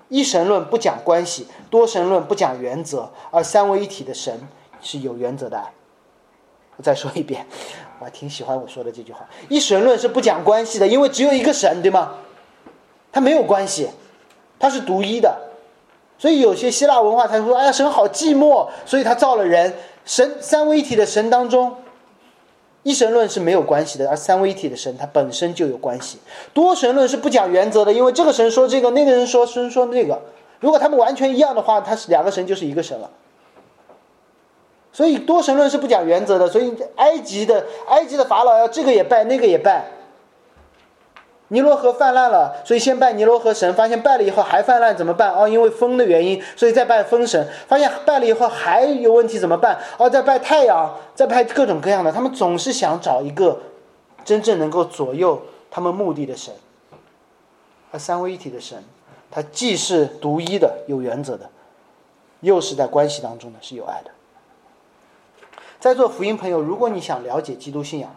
[0.09, 4.47] 一神论不讲关系，多神论不讲原则，而三位一体的神
[4.81, 5.71] 是有原则的爱。
[6.77, 7.45] 我再说一遍，
[7.99, 12.15] 我还挺喜欢我说的这句话：一神论是不讲关系的，因为只有一个神，对吗？
[13.11, 13.89] 他没有关系，
[14.57, 15.48] 他是独一的。
[16.19, 19.73] 所以有些希腊文化，他说：“哎呀，神好寂寞，所以他造了人。
[20.03, 21.73] 神三位一体的神当中，
[22.83, 26.17] 一神论是没有关系的，而三位一体的神它本身就有关系。
[26.53, 30.21] 多神论是不讲原则的，因为这个神说这个，那个人说神说那个。
[30.59, 33.09] 如果他们完全一样的话，他是两个神就是一个神了。
[34.91, 36.49] 所以多神论是不讲原则的。
[36.49, 39.85] 所以埃及的埃及的法老要这个也拜，那个也拜。”
[41.49, 43.73] 尼罗河泛滥了，所以先拜尼罗河神。
[43.73, 45.33] 发现拜了以后还泛滥，怎么办？
[45.33, 47.47] 哦，因为风的原因，所以再拜风神。
[47.67, 49.79] 发现拜了以后还有问题，怎么办？
[49.97, 52.11] 哦，再拜太阳，再拜各种各样的。
[52.11, 53.59] 他们总是想找一个
[54.23, 55.41] 真正能够左右
[55.71, 56.53] 他们目的的神。
[57.91, 58.83] 而三位一体的神，
[59.31, 61.49] 他既是独一的、有原则的，
[62.41, 64.11] 又是在关系当中呢是有爱的。
[65.79, 68.13] 在座福音朋友，如果你想了解基督信仰，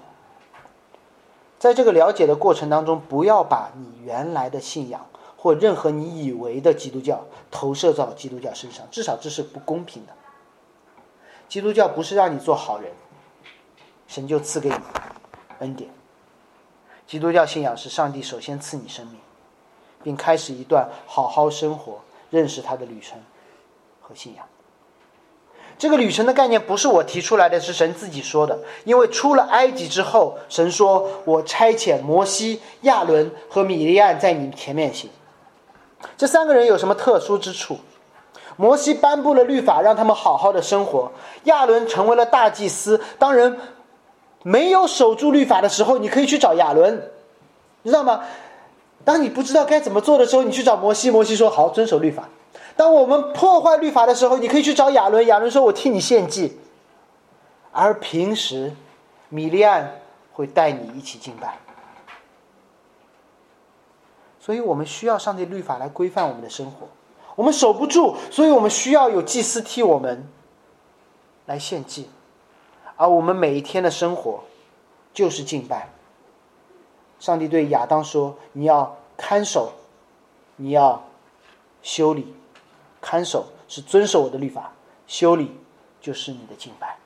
[1.63, 5.07] 在这个了解的过程当中，不要把你原来的信仰
[5.37, 10.13] 或任何你以为的基督教投射到基督教身上，至少这是不公平的。
[11.49, 12.91] 基督教不是让你做好人，
[14.09, 14.75] 神就赐给你
[15.61, 15.89] 恩典。
[17.07, 19.21] 基督教信仰是上帝首先赐你生命，
[20.03, 22.01] 并开始一段好好生活、
[22.31, 23.21] 认识他的旅程
[24.01, 24.45] 和信仰。
[25.83, 28.57] 这个旅程的概念不是我提出来的，是神自己说的。
[28.85, 35.11] 因为出了埃及之后，神说：“我差遣摩西、亚伦和米利暗在你前面行。”
[36.17, 37.81] 这三个人有什么特殊之处？
[38.57, 41.11] 摩西颁布了律法，让他们好好的生活；
[41.47, 43.01] 亚伦成为了大祭司。
[43.19, 43.59] 当人
[44.45, 47.11] 没有守住律法的时候，你可以去找亚伦，
[47.83, 48.21] 知道吗？
[49.05, 52.29] 当你不知道该怎么做的时候，你去找摩西，摩西说：“好，遵守律法。”
[52.77, 55.27] 当我们破坏律法的时候，你可以去找亚伦。
[55.27, 56.59] 亚伦说：“我替你献祭。”
[57.71, 58.75] 而平时，
[59.29, 60.01] 米利安
[60.33, 61.59] 会带你一起敬拜。
[64.41, 66.89] 所以我们需要上帝律法来规范我们的生活。
[67.37, 70.29] 我们守不住，所以我们需要有祭司替我们
[71.47, 72.11] 来献祭。
[72.97, 74.45] 而我们每一天的生活
[75.15, 75.89] 就是敬拜。
[77.19, 79.73] 上帝对亚当说：“你要看守，
[80.57, 81.05] 你要
[81.83, 82.35] 修理。”
[83.03, 84.73] 看守是遵守我的律法，
[85.09, 85.51] 修理
[86.01, 86.97] 就是你的敬拜，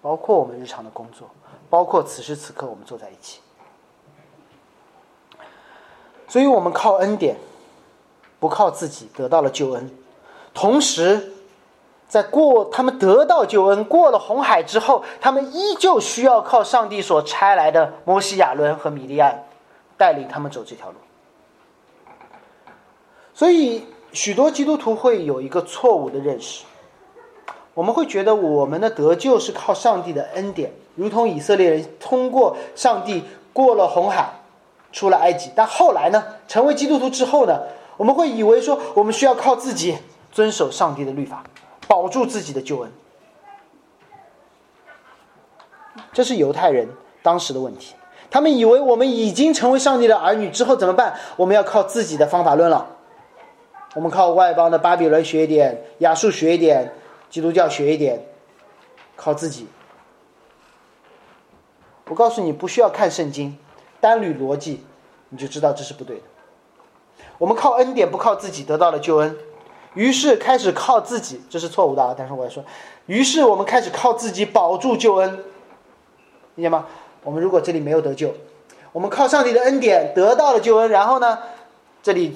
[0.00, 1.28] 包括我们日常的工作，
[1.68, 3.40] 包括此时此刻我们坐在一起。
[6.28, 7.36] 所以我们靠恩典，
[8.38, 9.90] 不靠自己得到了救恩，
[10.54, 11.32] 同时
[12.08, 19.44] 在过他们得到救恩过了红海之后，他们依旧需要靠上帝所差来的摩西亚伦和米利安
[19.96, 20.96] 带领他们走这条路。
[23.34, 23.84] 所以。
[24.14, 26.64] 许多基督徒会有一个错误的认识，
[27.74, 34.34] 我们会觉得我们的得救是靠上帝的恩典，如同以色列人通过上帝过了红海，
[34.92, 35.50] 出了埃及。
[35.56, 37.62] 但后来呢，成为基督徒之后呢，
[37.96, 39.98] 我们会以为说我们需要靠自己
[40.30, 41.42] 遵守上帝的律法，
[41.88, 42.92] 保住自己的救恩。
[46.12, 46.88] 这是犹太人
[47.20, 47.96] 当时的问题，
[48.30, 51.14] 他们以为我们已经成为上帝的儿女之后怎么办？
[51.36, 52.90] 我们要靠自己的方法论了。
[53.94, 56.92] 我们靠外邦的巴比伦学一点，亚述学一点，
[57.30, 58.26] 基督教学一点，
[59.14, 59.68] 靠自己。
[62.08, 63.56] 我告诉你，不需要看圣经，
[64.00, 64.84] 单捋逻辑，
[65.28, 66.22] 你就知道这是不对的。
[67.38, 69.36] 我们靠恩典，不靠自己得到了救恩，
[69.94, 72.14] 于是开始靠自己，这是错误的啊！
[72.18, 72.64] 但是我要说，
[73.06, 75.44] 于是我们开始靠自己保住救恩，
[76.56, 76.86] 理解吗？
[77.22, 78.34] 我们如果这里没有得救，
[78.92, 81.38] 我们靠上帝的恩典得到了救恩，然后呢，
[82.02, 82.34] 这里。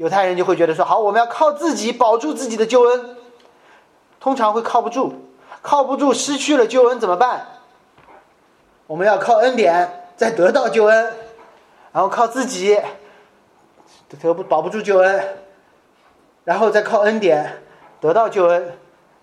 [0.00, 3.16] 犹太人就会觉得说：“好，我们要靠自己保住自己的救恩。”
[4.18, 5.12] 通常会靠不住，
[5.60, 7.46] 靠不住，失去了救恩怎么办？
[8.86, 11.12] 我们要靠恩典再得到救恩，
[11.92, 12.80] 然后靠自己
[14.22, 15.36] 得不保不住救恩，
[16.44, 17.62] 然后再靠恩典
[18.00, 18.78] 得到救恩。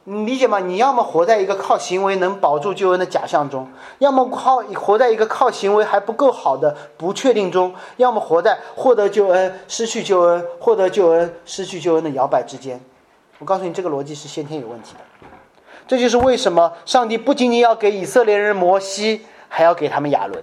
[0.09, 0.59] 你理解吗？
[0.59, 12.79] 你要么活在一个靠行为能保住救恩的假象中，要么靠活在一个靠行为还不够好的不确定中，要么活在获得救恩、失去救恩、获得救恩、失去救恩的摇摆之间。
[13.39, 15.27] 我告诉你，这个逻辑是先天有问题的。
[15.85, 20.41] 这就是为什么上帝不仅仅要给以色列人摩西，还要给他们亚伦，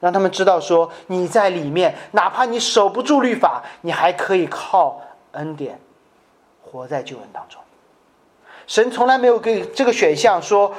[0.00, 5.00] 让他们知道说你在里面，哪怕你守不住律法，你还可以靠
[5.32, 5.80] 恩典
[6.62, 7.58] 活在救恩当中。
[8.66, 10.72] 神从来没有给这个选项，说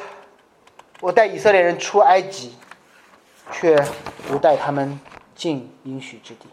[1.01, 2.53] 我带以色列人出埃及，
[3.51, 3.77] 却
[4.27, 4.99] 不带他们
[5.36, 6.47] 进应许之地。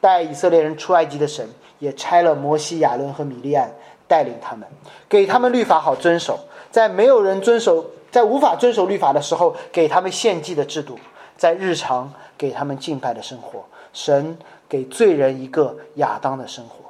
[0.00, 1.48] 带以色列人出埃及的神，
[1.78, 3.72] 也差了摩西、亚伦和米利安
[4.08, 4.68] 带领他们，
[5.08, 6.38] 给他们律法好遵守。
[6.70, 10.94] 在没有人遵守、在无法遵守律法的时候，给他们献祭的制度；
[11.36, 13.64] 在日常给他们敬拜的生活。
[13.92, 16.81] 神给罪人一个亚当的生活。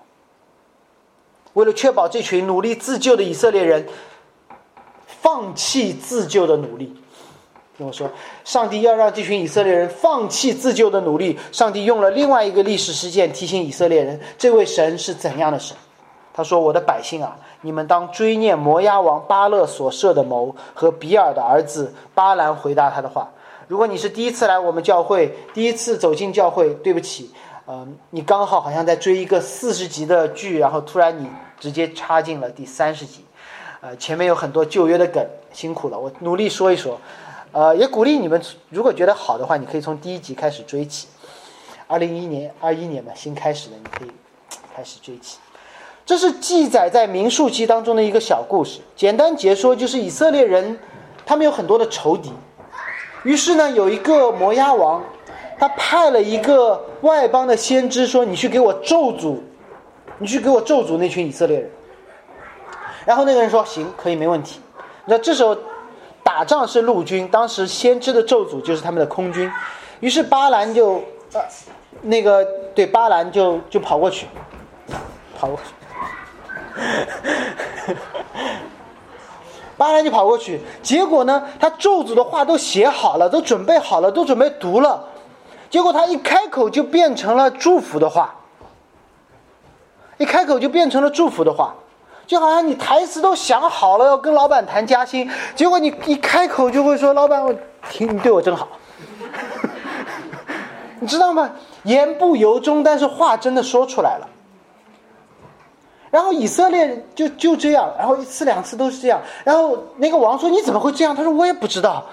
[1.54, 3.86] 为了确保这群努力自救的以色列人
[5.06, 6.94] 放弃自救的努力，
[7.76, 8.10] 听我说，
[8.44, 11.38] 上帝要让这群以色列人放弃自救的努力。
[11.52, 15.76] 上帝用了另外一个历史事件提醒以色列人，这位神是怎样的神？
[16.34, 23.28] 他说：“我的百姓啊，你们当追念摩押王巴勒所设的谋和比尔的儿子巴兰回答他的话。
[23.68, 27.30] 如果你是第一次来我们教会，第一次走进教会，对不起。”
[27.66, 31.28] 嗯，你刚好好像在追一个四十集的剧，然后突然你
[31.60, 33.24] 直接插进了第三十集，
[33.80, 37.00] 呃，前面有很多旧约的梗，辛苦了，我努力说一说，
[37.52, 41.06] 呃，也鼓励你们，如果觉得好的话，你可以从第一集开始追起。
[41.86, 44.10] 二零一一年二一年嘛，新开始的，你可以
[44.74, 45.38] 开始追起。
[46.04, 48.80] 这是记载在民数记当中的一个小故事。
[48.96, 50.78] 简单解说，就是以色列人
[51.24, 52.32] 他们有很多的仇敌，
[53.22, 55.04] 于是呢，有一个摩押王，
[55.62, 59.36] 他派了一个外邦的先知说：“你去给我咒诅，
[60.18, 61.70] 你去给我咒诅那群以色列人。”
[63.06, 64.60] 然后那个人说：“行，可以，没问题。”
[65.06, 65.56] 那这时候
[66.24, 69.48] 打仗是陆军，当时先知的咒诅就是他们的空军，
[70.00, 70.94] 于是巴兰就
[71.32, 71.40] 呃
[72.00, 72.44] 那个
[72.74, 74.26] 对巴兰就就跑过去，
[75.38, 76.82] 跑过去。
[79.76, 85.04] 巴兰就跑过去，结果呢，他咒诅的话都写好了，都准备好了，都准备读了，
[85.72, 88.34] 结果他一开口就变成了祝福的话，
[90.18, 91.74] 一开口就变成了祝福的话，
[92.26, 97.54] 就好像你台词都想好了要跟老板谈加薪，结果你一开口就会说：“老板，我
[97.90, 98.68] 听你对我真好。
[101.00, 101.50] ”你知道吗？
[101.84, 104.28] 言不由衷，但是话真的说出来了。
[106.10, 109.22] 然后以色列就就这样，然后一次两次都是这样。
[109.42, 112.04] 然后那个王说：“你怎么会这样？”他说：“我也不知道，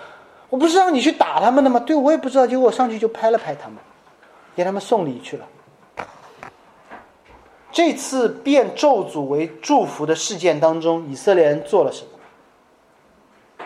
[0.50, 2.46] 我不是让你去打他们的吗？”对，我也不知道。
[2.46, 3.78] 结果我上去就拍了拍他们，
[4.56, 5.46] 给他们送礼去了。
[7.72, 13.66] 这次变咒诅为祝福的事件当中，以色列人做了什么？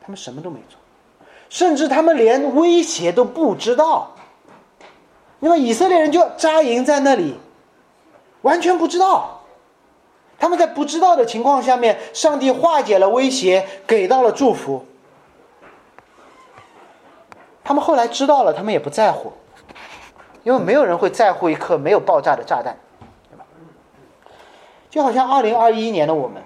[0.00, 0.78] 他们什么都没做，
[1.50, 4.12] 甚至他们连威胁都不知道。
[5.40, 7.34] 那么以色列人就扎营在那里，
[8.40, 9.42] 完全不知道。
[10.38, 14.86] 他们在不知道的情况下面，上帝化解了威胁，给到了祝福。
[17.64, 19.32] 他们后来知道了，他们也不在乎，
[20.42, 22.76] 因为没有人会在乎一颗没有爆炸的炸弹，
[23.30, 23.46] 对吧？
[24.90, 26.42] 就好像二零二一年的我们，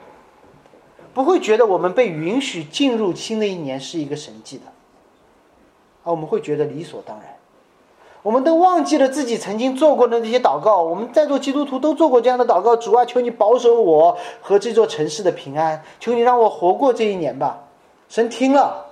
[1.12, 4.64] 不会觉得我们被允许进入新的一年是一个神迹的，
[6.04, 7.34] 而我们会觉得理所当然。
[8.22, 10.82] 我们都忘记了自己曾经做过的那些祷告。
[10.82, 17.64] 我们在座基督徒都做过这样的祷告：主啊，求你保守我和这座城市的平安，求你让我活过这一年吧。
[18.08, 18.86] 神听了，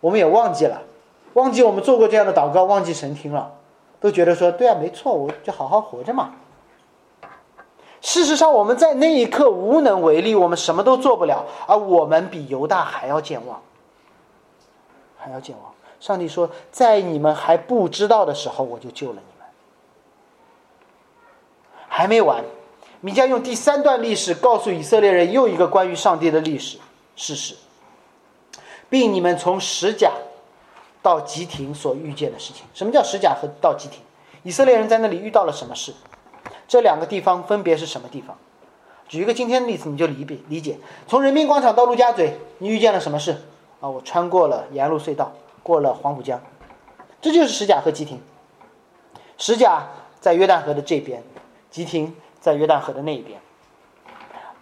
[0.00, 0.82] 我们也忘记了，
[1.34, 3.52] 忘记我们做过这样的祷告，忘记神听了，
[4.00, 6.32] 都觉得说对啊，没错，我就好好活着嘛。
[8.00, 13.60] 事实上，我们在那一刻无能为力，我们什么都做不了，而我们比犹大还要健忘，
[15.16, 15.72] 还要健忘。
[15.98, 19.48] 上帝说：“在你们还不知道的时候，我就救了你们。”
[21.88, 22.44] 还没完，
[23.00, 26.78] 米迦用第三段历史告诉以色列人又一个关于上帝的历史
[27.16, 27.56] 事实，
[28.88, 30.12] 并你们从十甲
[31.02, 32.64] 到吉廷所遇见的事情。
[32.74, 34.00] 什么叫石甲和到吉廷？
[34.42, 35.92] 以色列人在那里遇到了什么事？
[36.66, 38.36] 这两个地方分别是什么地方？
[39.08, 40.78] 举一个今天的例子，你就理解理解。
[41.06, 43.36] 从人民广场到陆家嘴，你遇见了什么事？
[43.80, 45.32] 啊，我穿过了沿路隧道。
[45.60, 46.40] 过了黄浦江，
[47.20, 48.18] 这就是石甲和吉廷。
[49.36, 49.86] 石甲
[50.18, 51.22] 在约旦河的这边，
[51.70, 53.38] 吉廷在约旦河的那一边。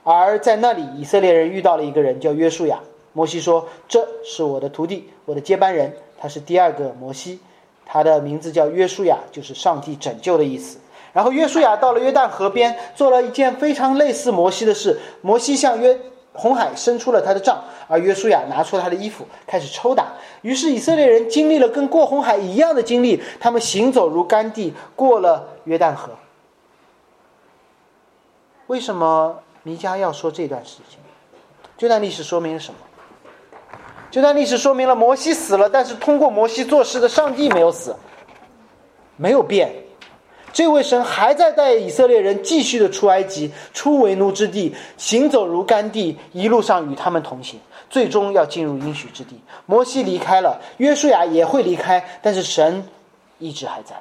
[0.03, 2.80] 而在那里，以色列人遇到了一个人，叫约书亚。
[3.12, 7.41] 摩西说：“这是我的徒弟，我的接班人，他是第二个摩西，
[7.85, 10.79] 他的名字叫约书亚，就是上帝拯救的意思。”
[11.12, 14.99] 然后约书亚到了约旦河边，做了一件非常类似摩西的事。
[15.23, 15.99] 摩西向约
[16.35, 17.64] 红海伸出了他的杖。
[17.89, 20.09] 而约书亚拿出他的衣服，开始抽打。
[20.43, 26.11] 于是以色列人经历了跟过红海一样的经历，他们行走如干地，过了约旦河。
[28.67, 30.99] 为什么弥迦要说这段事情？
[31.79, 32.81] 这段历史说明了什么？
[34.11, 37.95] 这段历史说明了摩西死了，但是通过摩西做事的上帝没有死，
[39.17, 39.73] 没有变。
[40.53, 47.61] 这位神还在带以色列人继续的出埃及，出为奴之地，行走如干地，一路上与他们同行。
[47.89, 49.39] 最终要进入应许之地。
[49.67, 52.85] 摩西离开了，约书亚也会离开，但是神
[53.39, 53.95] 一直还在。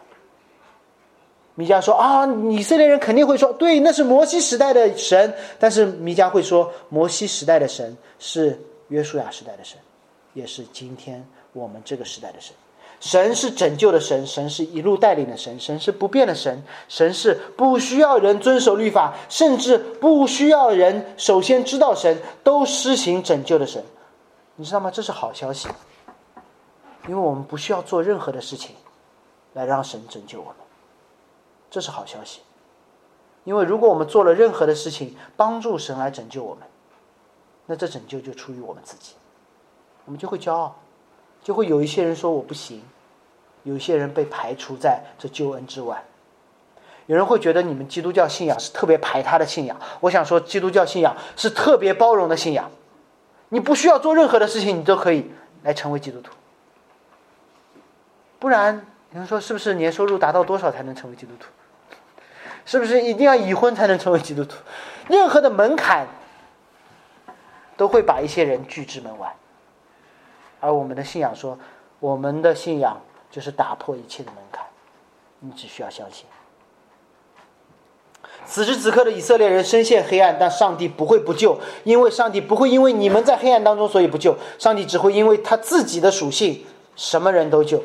[1.54, 9.78] 米迦说：“啊，以色列人肯定会说，对，那是摩西时代的神。”但是米迦会说，摩西时代的神是约书亚时代的神，
[10.36, 12.56] 也是今天我们这个时代的神。
[13.00, 23.84] 神是拯救的神，神是一路带领的神，神是不变的神，神是不需要人遵守律法，甚至不需要人首先知道神都施行拯救的神。
[24.56, 24.90] 你知道吗？
[24.92, 25.68] 这是好消息，
[27.08, 28.76] 因为我们不需要做任何的事情
[29.54, 30.56] 来让神拯救我们，
[31.70, 32.42] 这是好消息。
[33.44, 36.64] 因为如果我们做了任何的事情帮助神来拯救我们，
[37.66, 39.14] 那这拯救就出于我们自己，
[40.06, 40.76] 我们就会骄傲。
[41.44, 42.82] 就会有一些人说我不行，
[43.64, 46.04] 有一些人被排除在这救恩之外。
[47.06, 49.80] 有人会觉得你们基督教信仰是特别排他的信仰。
[50.00, 52.72] 我想说，基督教信仰是特别包容的信仰。
[53.50, 55.32] 你不需要做任何的事情，你都可以
[55.62, 56.32] 来成为基督徒。
[58.40, 61.46] 不然，有人说是不是年收入达到多少才能成为基督徒？
[62.66, 64.56] 是不是一定要已婚才能成为基督徒？
[65.08, 66.08] 任何的门槛
[67.78, 69.36] 都会把一些人拒之门外。
[70.66, 71.60] 而我们的信仰说，
[72.00, 73.00] 我们的信仰
[73.30, 74.66] 就是打破一切的门槛，
[75.42, 76.26] 你只需要相信。
[78.48, 87.84] 此时此刻的以色列人深陷黑暗，但上帝不会不救，因为上帝不会因为你们在黑暗当中所以不救，上帝只会因为他自己的属性，什么人都救。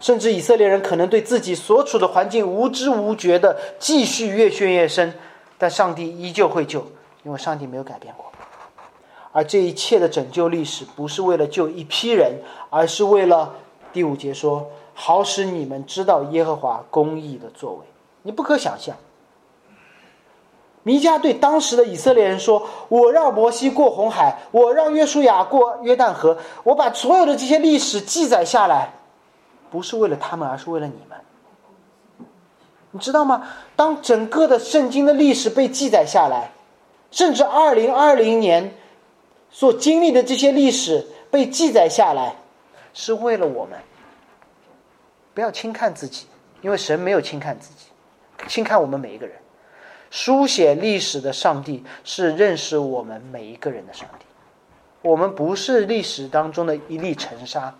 [0.00, 5.14] 甚至以色列人可能对自己所处的环境无知无觉的继续越陷越深，
[5.58, 6.84] 但上帝依旧会救，
[7.22, 8.26] 因为上帝没有改变过。
[9.36, 13.52] 而这一切的拯救历史不是为了救一批人，而是为了
[13.92, 17.80] 第五节说，好使你们知道耶和华公义的作为。
[18.22, 18.96] 你不可想象。
[20.84, 28.94] 弥迦对当时的以色列人说：“我让摩西过红海，我让约书亚过约旦河，我把所有的这些历史记载下来。”
[29.70, 31.18] 不是为了他们，而是为了你们。
[32.92, 33.46] 你知道吗？
[33.76, 36.52] 当整个的圣经的历史被记载下来，
[37.10, 38.72] 甚至二零二零年
[39.50, 42.36] 所经历的这些历史被记载下来，
[42.92, 43.78] 是为了我们。
[45.34, 46.26] 不要轻看自己，
[46.62, 47.86] 因为神没有轻看自己，
[48.48, 49.36] 轻看我们每一个人。
[50.10, 54.24] 书写历史的上帝是认识我们每一个人的上帝。
[55.02, 57.74] 我们不是历史当中的一粒尘沙。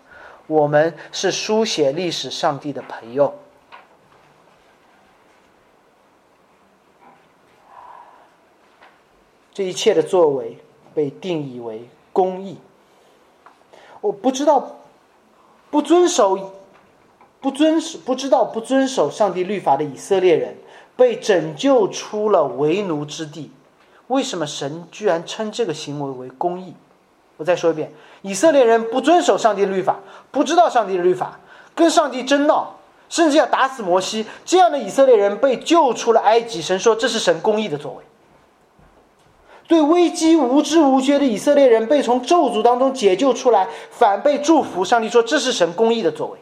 [0.45, 3.33] 我们是书写历史上帝的朋友，
[9.53, 10.57] 这一切的作为
[10.97, 12.57] 被定义为公义。
[14.01, 14.77] 我不知道
[15.69, 16.53] 不遵守、
[17.39, 20.57] 不遵守、不知道不遵守上帝律法的以色列人
[20.95, 23.51] 被拯救出了为奴之地，
[24.07, 26.73] 为什么神居然称这个行为为公义？
[27.37, 27.91] 我再说一遍，
[28.23, 29.99] 以色列人不遵守上帝律法，
[30.31, 31.39] 不知道上帝的律法，
[31.75, 32.77] 跟上帝争闹，
[33.07, 34.25] 甚至要打死摩西。
[34.43, 38.03] 这样的以色列人被救出了埃及，神说这是神公义的作为。
[39.67, 44.85] 对危机无知无觉的以色列人被从咒诅当中解救出来，反被祝福。
[44.85, 46.39] 上帝说这是神公义的作为。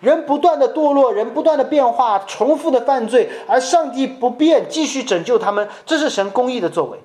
[0.00, 6.98] 人不断的堕落，人不断的变化，重复的犯罪，而上帝不变，继续拯救他们，这是神公义的作为。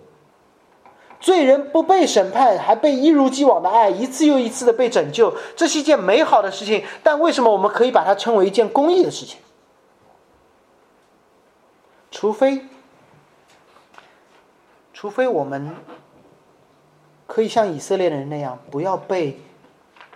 [1.22, 6.84] 罪人不被审判，还被一如既往的爱，一次又一次的被拯救，这是一件美好的事情。
[7.02, 9.40] 但为什么我们可以把它称为一件公益的事情？
[12.12, 12.66] 除非，
[15.00, 15.78] 除非我们
[17.26, 19.40] 可以像以色列人那样，不要被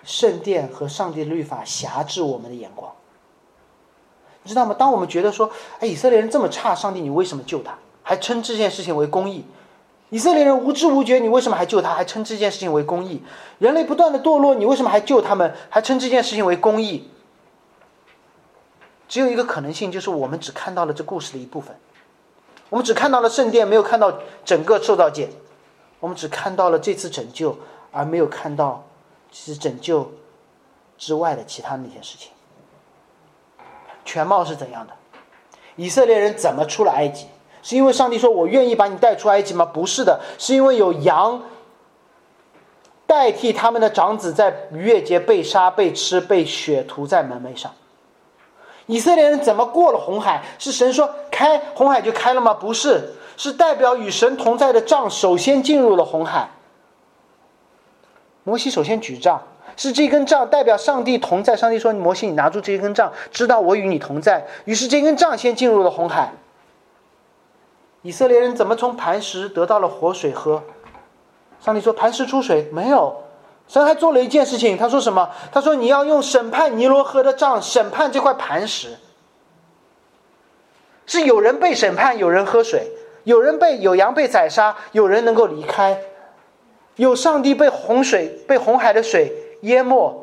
[0.04, 2.92] 圣殿和上帝的律法辖制我们的眼光。
[4.42, 4.76] 你知道吗？
[4.78, 7.78] 当我们觉得说，哎，以色列人这么差，上帝你为什么救他？
[8.04, 9.46] 还称这件事情为公益？
[10.10, 11.94] 以色列人无知无觉，你为什么还救他？
[11.94, 13.24] 还称这件事情为公义？
[13.60, 15.56] 人类不断的堕落，你为什么还救他们？
[15.70, 17.10] 还称这件事情为公义？
[19.08, 21.74] 只有一个可能性，就是我们只看到了这故事的一部分，
[22.74, 24.12] 我们只看到了圣殿，没有看到
[24.44, 25.30] 整个受造界，
[26.00, 27.56] 我们只看到了这次拯救，
[27.92, 28.84] 而没有看到
[29.32, 30.12] 其实拯救
[30.98, 32.32] 之外的其他那些事情。
[34.04, 34.94] 全貌是怎样的？
[35.76, 37.28] 以色列人怎么出了埃及？
[37.62, 41.44] 是因为上帝说：“我愿意把你带出埃及吗？”不是的，是因为有羊
[43.06, 47.72] 代替他们的长子在逾越节被杀、被吃、被血涂在门楣上。
[48.86, 50.44] 以色列人怎么过了红海？
[50.60, 52.54] 是神说开红海就开了吗？
[52.54, 56.50] 不是，是代表与神同在的杖首先进入了红海。
[58.44, 59.42] 摩西首先举杖，
[59.78, 61.56] 是这根杖代表上帝同在。
[61.56, 66.34] 上帝说：“摩西，你拿住这根杖，知道我与你同在。”于是这根杖先进入了红海。
[68.02, 70.62] 以色列人怎么从磐石得到了活水喝？
[71.62, 73.16] 上帝说：“磐石出水没有。”
[73.68, 75.30] 神还做了一件事情，他说什么？
[75.52, 78.98] 他说：“你要用审判尼罗河的杖审判这块磐石。”
[81.08, 82.92] 是有人被审判，有人喝水，
[83.24, 86.00] 有人被有羊被宰杀，有人能够离开，
[86.98, 90.22] 有上帝被洪水被红海的水淹没。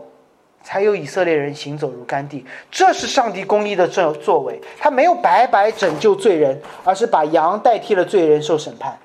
[0.63, 4.61] 才有以色列人行走如干地，这是上帝公义的作作为。
[4.79, 8.99] 他没有白白拯救罪人，而是把羊代替了罪人受审判，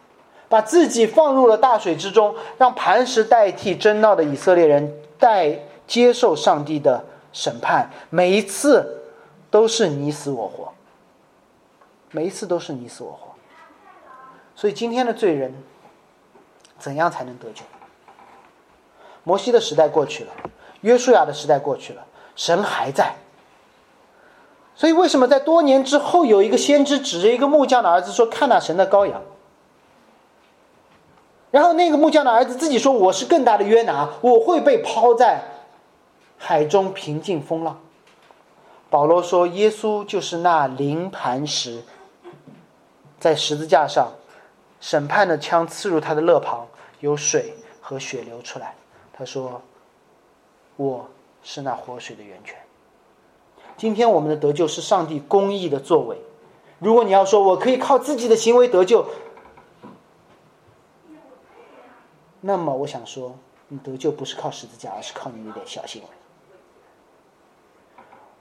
[0.47, 7.89] 把自己放入了大水之中，让磐石代替争闹的以色列人代接受上帝的审判。
[8.09, 9.03] 每一次
[9.49, 10.71] 都是你死我活，
[12.11, 13.33] 每一次都是你死我活。
[14.55, 15.53] 所以今天的罪人
[16.77, 17.63] 怎样才能得救？
[19.23, 20.31] 摩西的时代过去了。
[20.81, 23.15] 约书亚的时代过去了，神还在。
[24.75, 29.21] 所以，为什么在多年之后，有一个先知指着一个木匠的儿子说：“看那神的羔羊。”
[31.55, 35.41] 然后那个木匠的儿子自己说：“我是更大的约拿，我会被抛在
[36.37, 37.79] 海中平静风浪。”
[38.91, 41.81] 保罗说：“耶稣就是那临磐石
[43.17, 44.11] 在十字架上，
[44.81, 46.67] 审判的枪刺入他的肋旁，
[46.99, 48.75] 有水和血流出来。
[49.13, 49.61] 他说
[50.75, 51.07] ：“我
[51.41, 52.57] 是那活水的源泉。”
[53.77, 56.17] 今天我们的得救是上帝公义的作为。
[56.79, 59.05] 如果你要说我可以靠自己的行为得救，
[62.47, 63.35] 那么我想说，
[63.69, 66.07] 你得救不是靠十字架，而是靠你那点小行为。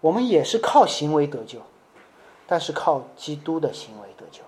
[0.03, 1.59] 我们也是靠行为得救，
[2.47, 4.43] 但是靠基督的行为得救，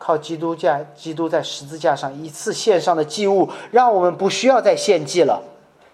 [0.00, 5.44] 靠基督架，基督在十字架上一次献上的祭物，让我们不需要再献祭了。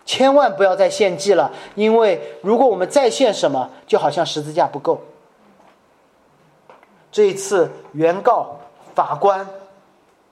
[0.06, 5.02] 千万不要再献祭了，因为如果我们再献什么，就好像十字架不够。
[7.12, 8.56] 这一次，原告
[8.94, 9.46] 法官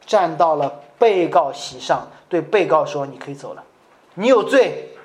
[0.06, 3.62] 站到了被告席上，对被告说：“你可以走了，
[4.14, 4.96] 你有罪，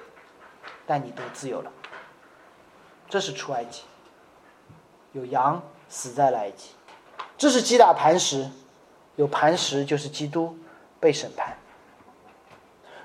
[0.88, 1.70] 但你得自由了。”
[3.10, 3.82] 这是出埃及，
[5.12, 6.70] 有羊死在了埃及，
[7.38, 8.50] 这是击打磐石，
[9.18, 10.58] 有磐石就是基督
[11.02, 11.58] 被审判。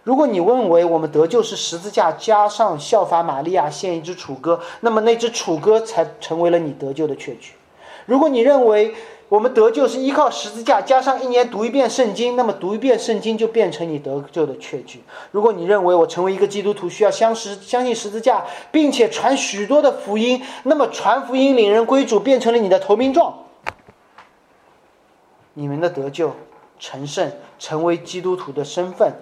[0.05, 7.55] 如果你认为我们得救是十字架加上效法玛利亚献一只楚歌，那么那只楚歌才成为了你得救的确据。
[8.07, 8.95] 如果你认为
[9.29, 15.03] 我们得救是依靠十字架加上一年读一遍圣经，那么读一遍圣经就变成你得救的确据。
[15.33, 23.35] 如果你认为我成为一个基督徒需要相识相信十字架，并且传许多的福音，那么传福音领人归主变成了你的投名状。
[25.55, 26.33] 你们的得救、
[26.79, 29.15] 成圣、成为基督徒的身份。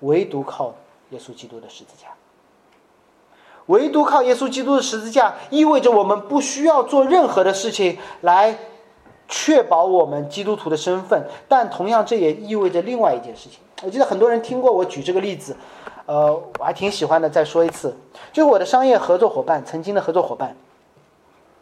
[0.00, 0.74] 唯独靠
[1.10, 2.08] 耶稣基督的十字架，
[3.70, 8.58] 唯独靠耶稣基督的十字架，意味着我们不需要做任何的事情来
[9.28, 11.24] 确保我们基督徒的身份。
[11.48, 13.60] 但同样，这也意味着另外一件事情。
[13.82, 15.56] 我记得很多人听过我举这个例子，
[16.04, 17.30] 呃，我还挺喜欢的。
[17.30, 17.96] 再说一次，
[18.32, 20.56] 就是我的商业合作伙伴，曾经的合作伙伴，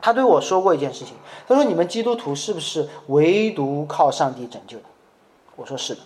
[0.01, 1.15] 他对我说过一件事情。
[1.47, 4.85] 他说：“你们基督徒是不是唯独靠上帝拯救的？”
[5.55, 6.01] 我说：“是的。”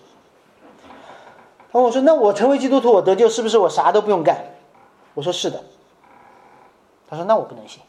[1.72, 4.36] 然后我说：“那我成为基督徒，我得救是不是我啥都不用干？”
[5.14, 5.62] 我说：“是的。”
[7.12, 7.82] 他说：“那我不能信。”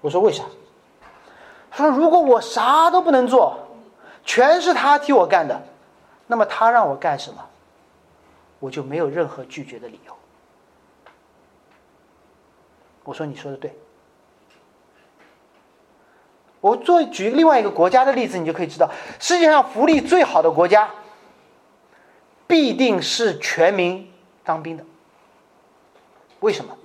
[0.00, 0.44] 我说：“为啥？”
[1.70, 3.58] 他说：“如果我啥都不能做，
[4.24, 5.62] 全是他替我干的，
[6.26, 7.44] 那么他让我干什么，
[8.60, 10.16] 我就没有任何拒绝的理由。”
[13.04, 13.78] 我说：“你说的对。”
[16.62, 18.90] 我做举另外一个国家的例子，你就可以知道，
[19.20, 20.88] 世界上福利最好的国家。
[22.46, 24.10] 必定是全民
[24.44, 24.84] 当兵的。
[26.40, 26.76] 为什么？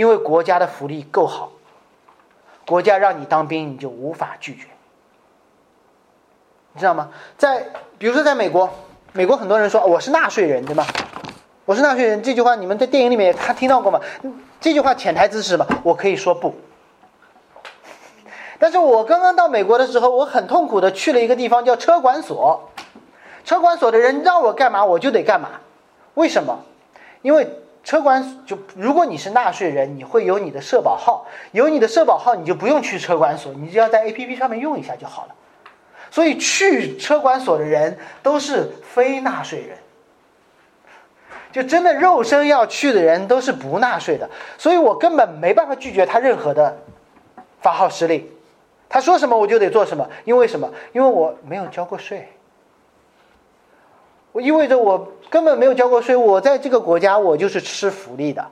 [0.00, 1.52] 因为国家的福利够好，
[2.66, 4.66] 国家让你当兵，你就无法拒绝。
[6.72, 7.10] 你知道吗？
[7.36, 7.66] 在
[7.98, 8.70] 比如说，在美国，
[9.12, 10.86] 美国很多人说我是纳税人，对吗？
[11.66, 14.00] 我是纳税人这句话，你们在电影里面看听到过吗？
[14.58, 15.66] 这句话潜台词是什么？
[15.82, 16.54] 我可以说不。
[18.58, 22.70] 但是我刚刚到美国的时候，我很痛苦的去了一个地方叫车管所。
[23.44, 25.50] 车管所的人让我干嘛，我就得干嘛。
[26.14, 26.64] 为什么？
[27.20, 35.34] 因为车管所就如果你是纳税人，你会有你的社保号，有你的社保号，你就不用去车管所，你只要在 A P P 上面用一下就好了。
[36.10, 39.78] 所以去车管所的人都是非纳税人，
[41.52, 44.28] 就真的肉身要去的人都是不纳税的。
[44.58, 46.76] 所以我根本没办法拒绝他任何的
[47.60, 48.28] 发号施令，
[48.88, 50.08] 他说什么我就得做什么。
[50.24, 50.70] 因为什么？
[50.92, 52.28] 因为我没有交过税。
[54.32, 58.46] 我意味着我根本没有交过税，我在这个国家我就是吃福利的，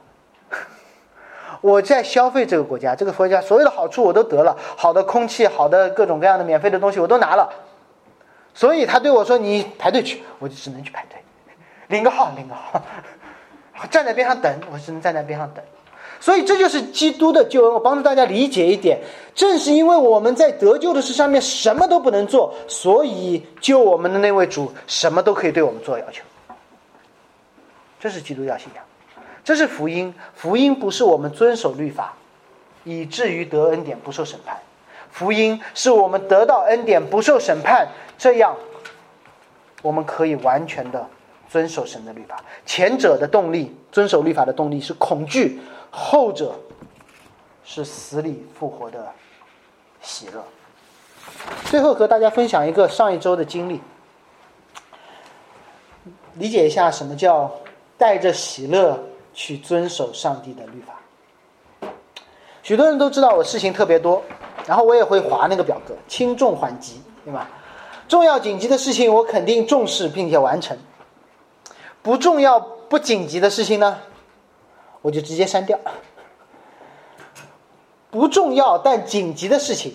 [1.61, 7.49] 我在消费这个国家，这个国家所有的好处我都得了，好的空气，好的各种各样的免费的东西我都拿了，
[8.55, 11.23] 所以他对我说：“你排队去。”我就只能去排队，
[11.89, 12.83] 领个号，领个号，
[13.91, 15.65] 站在边上等，我只能站在边上等。
[16.21, 17.73] 所以这就是基督的救恩。
[17.73, 19.01] 我帮助大家理解一点，
[19.35, 26.23] 正是因为我们在得救的事上面什么都不能做，所以救我们的那位主什么都可以对我们做要求。
[28.01, 28.85] 这是基督教信仰，
[29.45, 30.15] 这是福音。
[30.35, 32.15] 福音不是我们遵守律法，
[32.85, 34.57] 以至于得恩典不受审判。
[35.11, 38.55] 福音是我们得到恩典不受审判，这样
[39.83, 41.07] 我们可以完全的
[41.49, 42.45] 遵守神的律法。
[42.67, 45.61] 前者的动力，遵守律法的动力是恐惧。
[45.91, 46.55] 后者
[47.65, 49.13] 是死里复活的
[50.01, 50.45] 喜乐。
[51.67, 53.81] 最后和大家分享一个上一周的经历，
[56.35, 57.51] 理解一下什么叫
[57.97, 58.99] 带着喜乐
[59.35, 61.91] 去遵守上帝的律法。
[62.63, 64.23] 许多人都知道我事情特别多，
[64.67, 67.49] 然后我也会划那个表格，轻重缓急，对吧？
[68.09, 70.77] 重要紧急的事情我肯定重视并且完成，
[72.03, 73.99] 不重要不紧急的事情呢？
[75.03, 75.79] 我就直接删掉，
[78.11, 79.95] 不重要但紧急的事情，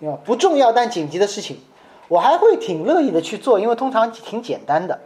[0.00, 0.18] 对吧？
[0.24, 1.58] 不重要但紧急的事情，
[2.08, 4.98] 我还会挺乐意的去做，因为通常挺简单的，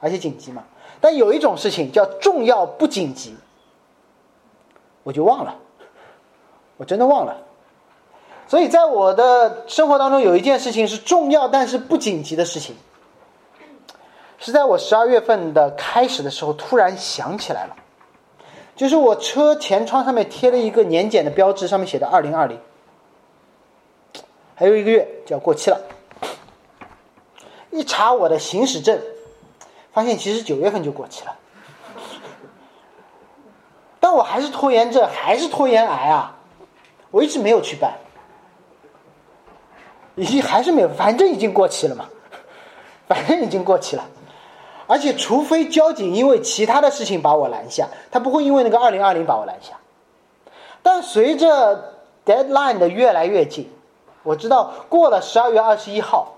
[0.00, 0.64] 而且紧急嘛。
[1.00, 3.36] 但有一种事情叫重要不紧急，
[5.04, 5.56] 我就忘了，
[6.76, 7.38] 我真的忘了。
[8.48, 12.74] 所以在我的生活当中，有一件事情是重要但是不紧急的事情，
[14.38, 17.76] 是在我十二月份的开始的时候突然想起来了，
[18.76, 22.58] 就是我车前窗上面贴了一个年检的标志，上面写的二零二零，
[24.54, 25.80] 还有一个月就要过期了。
[27.70, 28.98] 一查我的行驶证，
[29.92, 31.36] 发现其实九月份就过期了，
[34.00, 36.36] 但我还是拖延症，还是拖延癌啊！
[37.10, 37.94] 我一直没有去办。
[40.14, 42.08] 已经还是没有，反正已经过期了嘛，
[43.06, 44.04] 反正已经过期了，
[44.88, 49.74] 而且除非交警因为其他的事情把我拦下，他不会因为那个二零二零把我拦下。
[50.82, 53.70] 但随着 deadline 的越来越近，
[54.22, 56.36] 我知道过了十二月二十一号，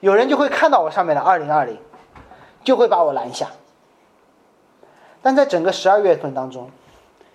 [0.00, 1.76] 有人就会看到我上面的二零二零，
[2.64, 3.48] 就会把我拦下。
[5.20, 6.70] 但在整个十二月份当中，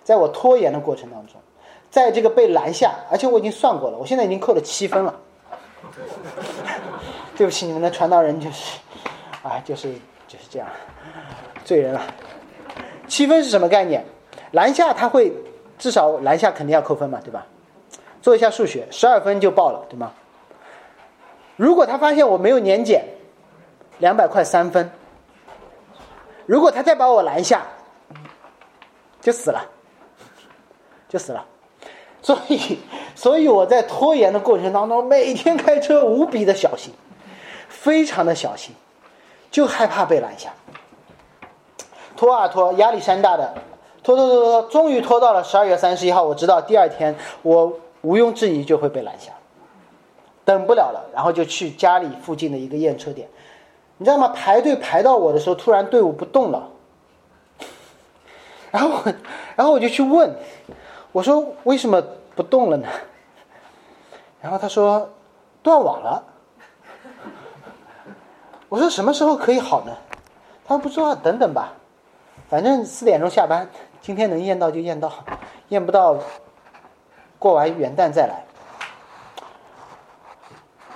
[0.02, 1.36] 在我拖延的过程当中，
[1.90, 5.14] 在这个被拦下，而且我已经算过了，我现在已经扣了七分了。
[7.36, 8.78] 对不起，你们的传道人就是，
[9.42, 9.94] 啊，就是
[10.34, 10.66] 就是这样，
[11.64, 12.02] 醉人了。
[13.06, 14.04] 七分是什么概念？
[14.50, 15.32] 篮下他会
[15.78, 17.46] 至少篮下肯定要扣分嘛，对吧？
[18.20, 20.12] 做一下数学，十二分就爆了，对吗？
[21.56, 23.04] 如果他发现我没有年检，
[23.98, 24.90] 两百块三分。
[26.46, 27.62] 如果他再把我拦下，
[29.20, 29.64] 就死了，
[31.08, 31.46] 就死了。
[32.22, 32.80] 所以，
[33.14, 36.92] 所以我在拖延的过程当中，每天开车无比的小心，
[37.68, 38.74] 非常的小心，
[39.54, 40.52] 就害怕被拦下。
[42.16, 43.54] 拖啊拖，压力山大的，
[44.02, 46.24] 拖拖拖拖，终于拖到了十二月三十一号。
[46.24, 49.30] 我知道第二天我毋庸置疑就会被拦下，
[50.44, 53.28] 等不了了，然后就去家里附近的一个验车点。
[53.98, 54.26] 你知道吗？
[54.26, 56.70] 排队排到我的时候，突然队伍不动了，
[58.72, 59.12] 然后，
[59.54, 60.34] 然后我就去问。
[61.12, 62.02] 我说为什么
[62.34, 62.88] 不动了呢？
[64.40, 65.10] 然后他说
[65.62, 66.24] 断网了。
[68.74, 69.92] 我说什么时候可以好呢？
[70.66, 71.74] 他说不知道，等等吧，
[72.50, 73.70] 反正四点钟下班，
[74.00, 75.12] 今天能验到就验到，
[75.68, 76.18] 验不到
[77.38, 78.42] 过完元旦再来。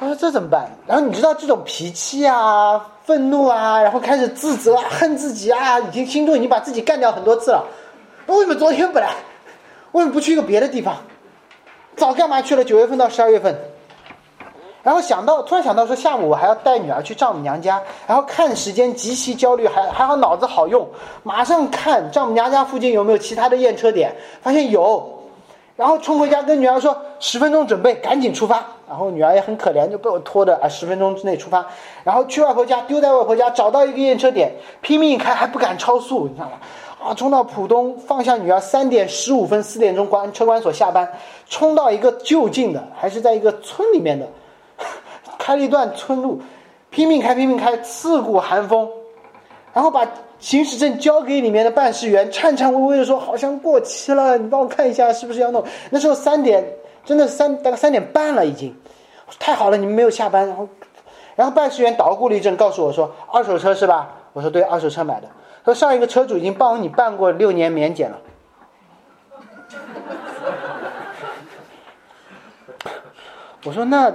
[0.00, 0.68] 我说这怎么办？
[0.88, 7.64] 然后你知道这种脾气啊、愤怒啊，然后开始自责、恨自己啊，已经心中已经把自己干掉很多次了。
[8.26, 9.14] 为什么昨天不来？
[9.92, 10.96] 为什么不去一个别的地方？
[11.94, 12.64] 早干嘛去了？
[12.64, 13.56] 九月份到十二月份，
[14.82, 20.86] 然后想到，突然想到说下午我还要带女儿去丈母娘家，然后看时间极其焦虑，还还好脑子好用，
[21.22, 25.20] 马上看丈母娘家附近有没有其他的验车点，发现有，
[25.76, 28.64] 然后冲回家跟女儿说十分钟准备，赶紧出发。
[28.88, 31.66] 然后女儿也很可怜，就被我拖的啊十分钟之内出发，
[32.04, 34.50] 然后去外婆家，丢在外婆家，找到一个验车点，
[34.80, 36.52] 拼命开还不敢超速，你知道吗？
[36.98, 41.06] 啊，冲到浦东，放下女儿，三点十五分，四点钟关车管所下班，
[41.50, 44.26] 冲到一个就近的，还是在一个村里面的，
[45.48, 46.42] 开了一段村路，
[46.90, 48.86] 拼命开，拼命开，刺骨寒风，
[49.72, 50.06] 然后把
[50.38, 56.62] 行驶证交给里面的办事员，颤颤巍巍的说：“好像过期了，你帮我看一下是不是要弄。”那时候三点，
[57.02, 58.76] 真的三大概三点半了已经，
[59.38, 60.68] 太好了，你们没有下班，然后，
[61.34, 65.26] 然后办事员捣鼓了一阵，告诉我说：“二手车是吧？”我说：“对，二手车买的。”
[65.64, 68.18] 他说上一个车主已经帮你办过六年免检了。
[73.64, 74.12] 我说那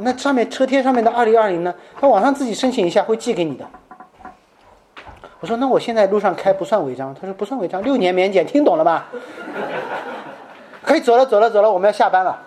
[0.00, 1.74] 那上面车贴上面的二零二零呢？
[2.00, 3.68] 那网上自己申请一下会寄给你的。
[5.40, 7.14] 我说那我现在路上开不算违章？
[7.14, 9.08] 他说不算违章，六年免检，听懂了吧？
[10.82, 12.40] 可以走了走了走了，我们要下班了。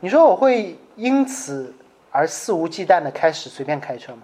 [0.00, 1.74] 你说我会因此
[2.10, 4.22] 而肆无忌惮的开始随便开车吗？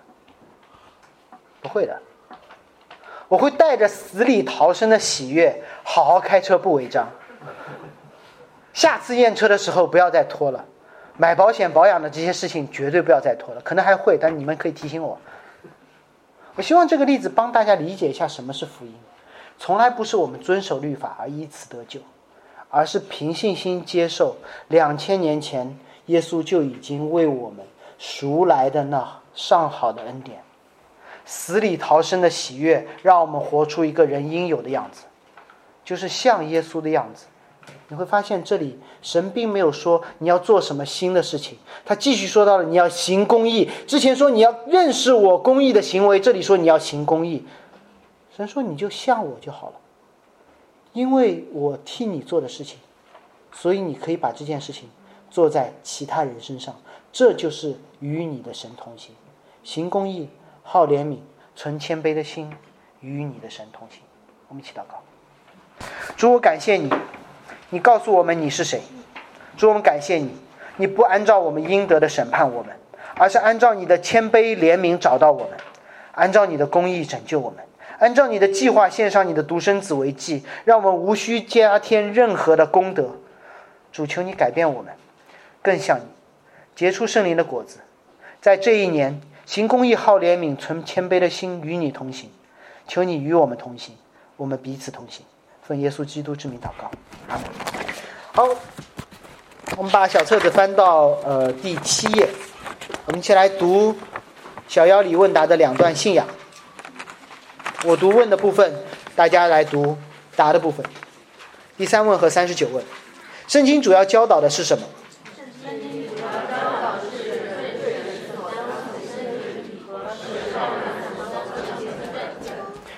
[1.60, 2.00] 不会的，
[3.28, 7.06] 我会带着死里逃生的喜悦，好好开车不违章。
[8.72, 10.64] 下次验车的时候不要再拖了，
[11.16, 13.60] 买保险保养的这些事情绝对不要再拖了。
[13.62, 15.18] 可能还会，但你们可以提醒我。
[16.54, 18.94] 我希望这个例子帮大家理解一下什么是福音。
[19.58, 22.00] 从来不是我们遵守律法而以此得救，
[22.70, 24.36] 而是凭信心接受
[24.68, 27.66] 两千年前耶稣就已经为我们
[27.98, 30.42] 赎来的那上好的恩典。
[31.26, 35.02] 死里逃生的喜悦，让我们活出一个人应有的样子，
[35.84, 37.26] 就是像耶稣的样子。
[37.90, 43.68] 你会发现，这里神并没有说你要做什么新的事情，他继续说到了你要行公义。
[43.86, 47.44] 之前说你要认识我公义的行为，这里说你要行公义。
[48.36, 49.74] 神说你就像我就好了，
[50.92, 52.78] 因为我替你做的事情，
[53.52, 54.88] 所以你可以把这件事情
[55.28, 56.74] 做在其他人身上，
[57.12, 59.14] 这就是与你的神同行，
[59.64, 60.28] 行公义，
[60.62, 61.18] 好怜悯，
[61.56, 62.50] 存谦卑的心，
[63.00, 64.00] 与你的神同行。
[64.48, 65.02] 我们一起祷告。
[66.16, 66.88] 主，我感谢你，
[67.70, 68.82] 你告诉我们你是谁。
[69.56, 70.30] 主，我们感谢你，
[70.76, 72.74] 你不按照我们应得的审判我们，
[73.16, 75.50] 而是按照你的谦卑怜悯找到我们，
[76.12, 77.64] 按照你的公义拯救我们，
[77.98, 83.10] 按照你的计划献上你的独生子为祭，让我们无需加添任何的功德。
[83.92, 84.92] 主，求你改变我们，
[85.62, 86.04] 更像你，
[86.74, 87.78] 结出圣灵的果子，
[88.40, 92.30] 在这一年行公义、好怜悯、存谦卑的心与你同行。
[92.88, 93.94] 求你与我们同行，
[94.36, 95.24] 我们彼此同行。
[95.70, 96.90] 奉耶稣基督之名祷告，
[98.32, 98.48] 好，
[99.76, 102.28] 我们把小册子翻到呃第七页，
[103.06, 103.94] 我们一起来读
[104.66, 106.26] 小妖里问答的两段信仰。
[107.84, 108.74] 我读问的部分，
[109.14, 109.96] 大家来读
[110.34, 110.84] 答的部分。
[111.76, 112.84] 第三问和三十九问，
[113.46, 114.84] 圣经主要教导的是什么？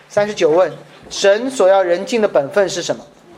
[0.08, 0.72] 三十九问，
[1.12, 3.04] 神所要人尽的本分是什么？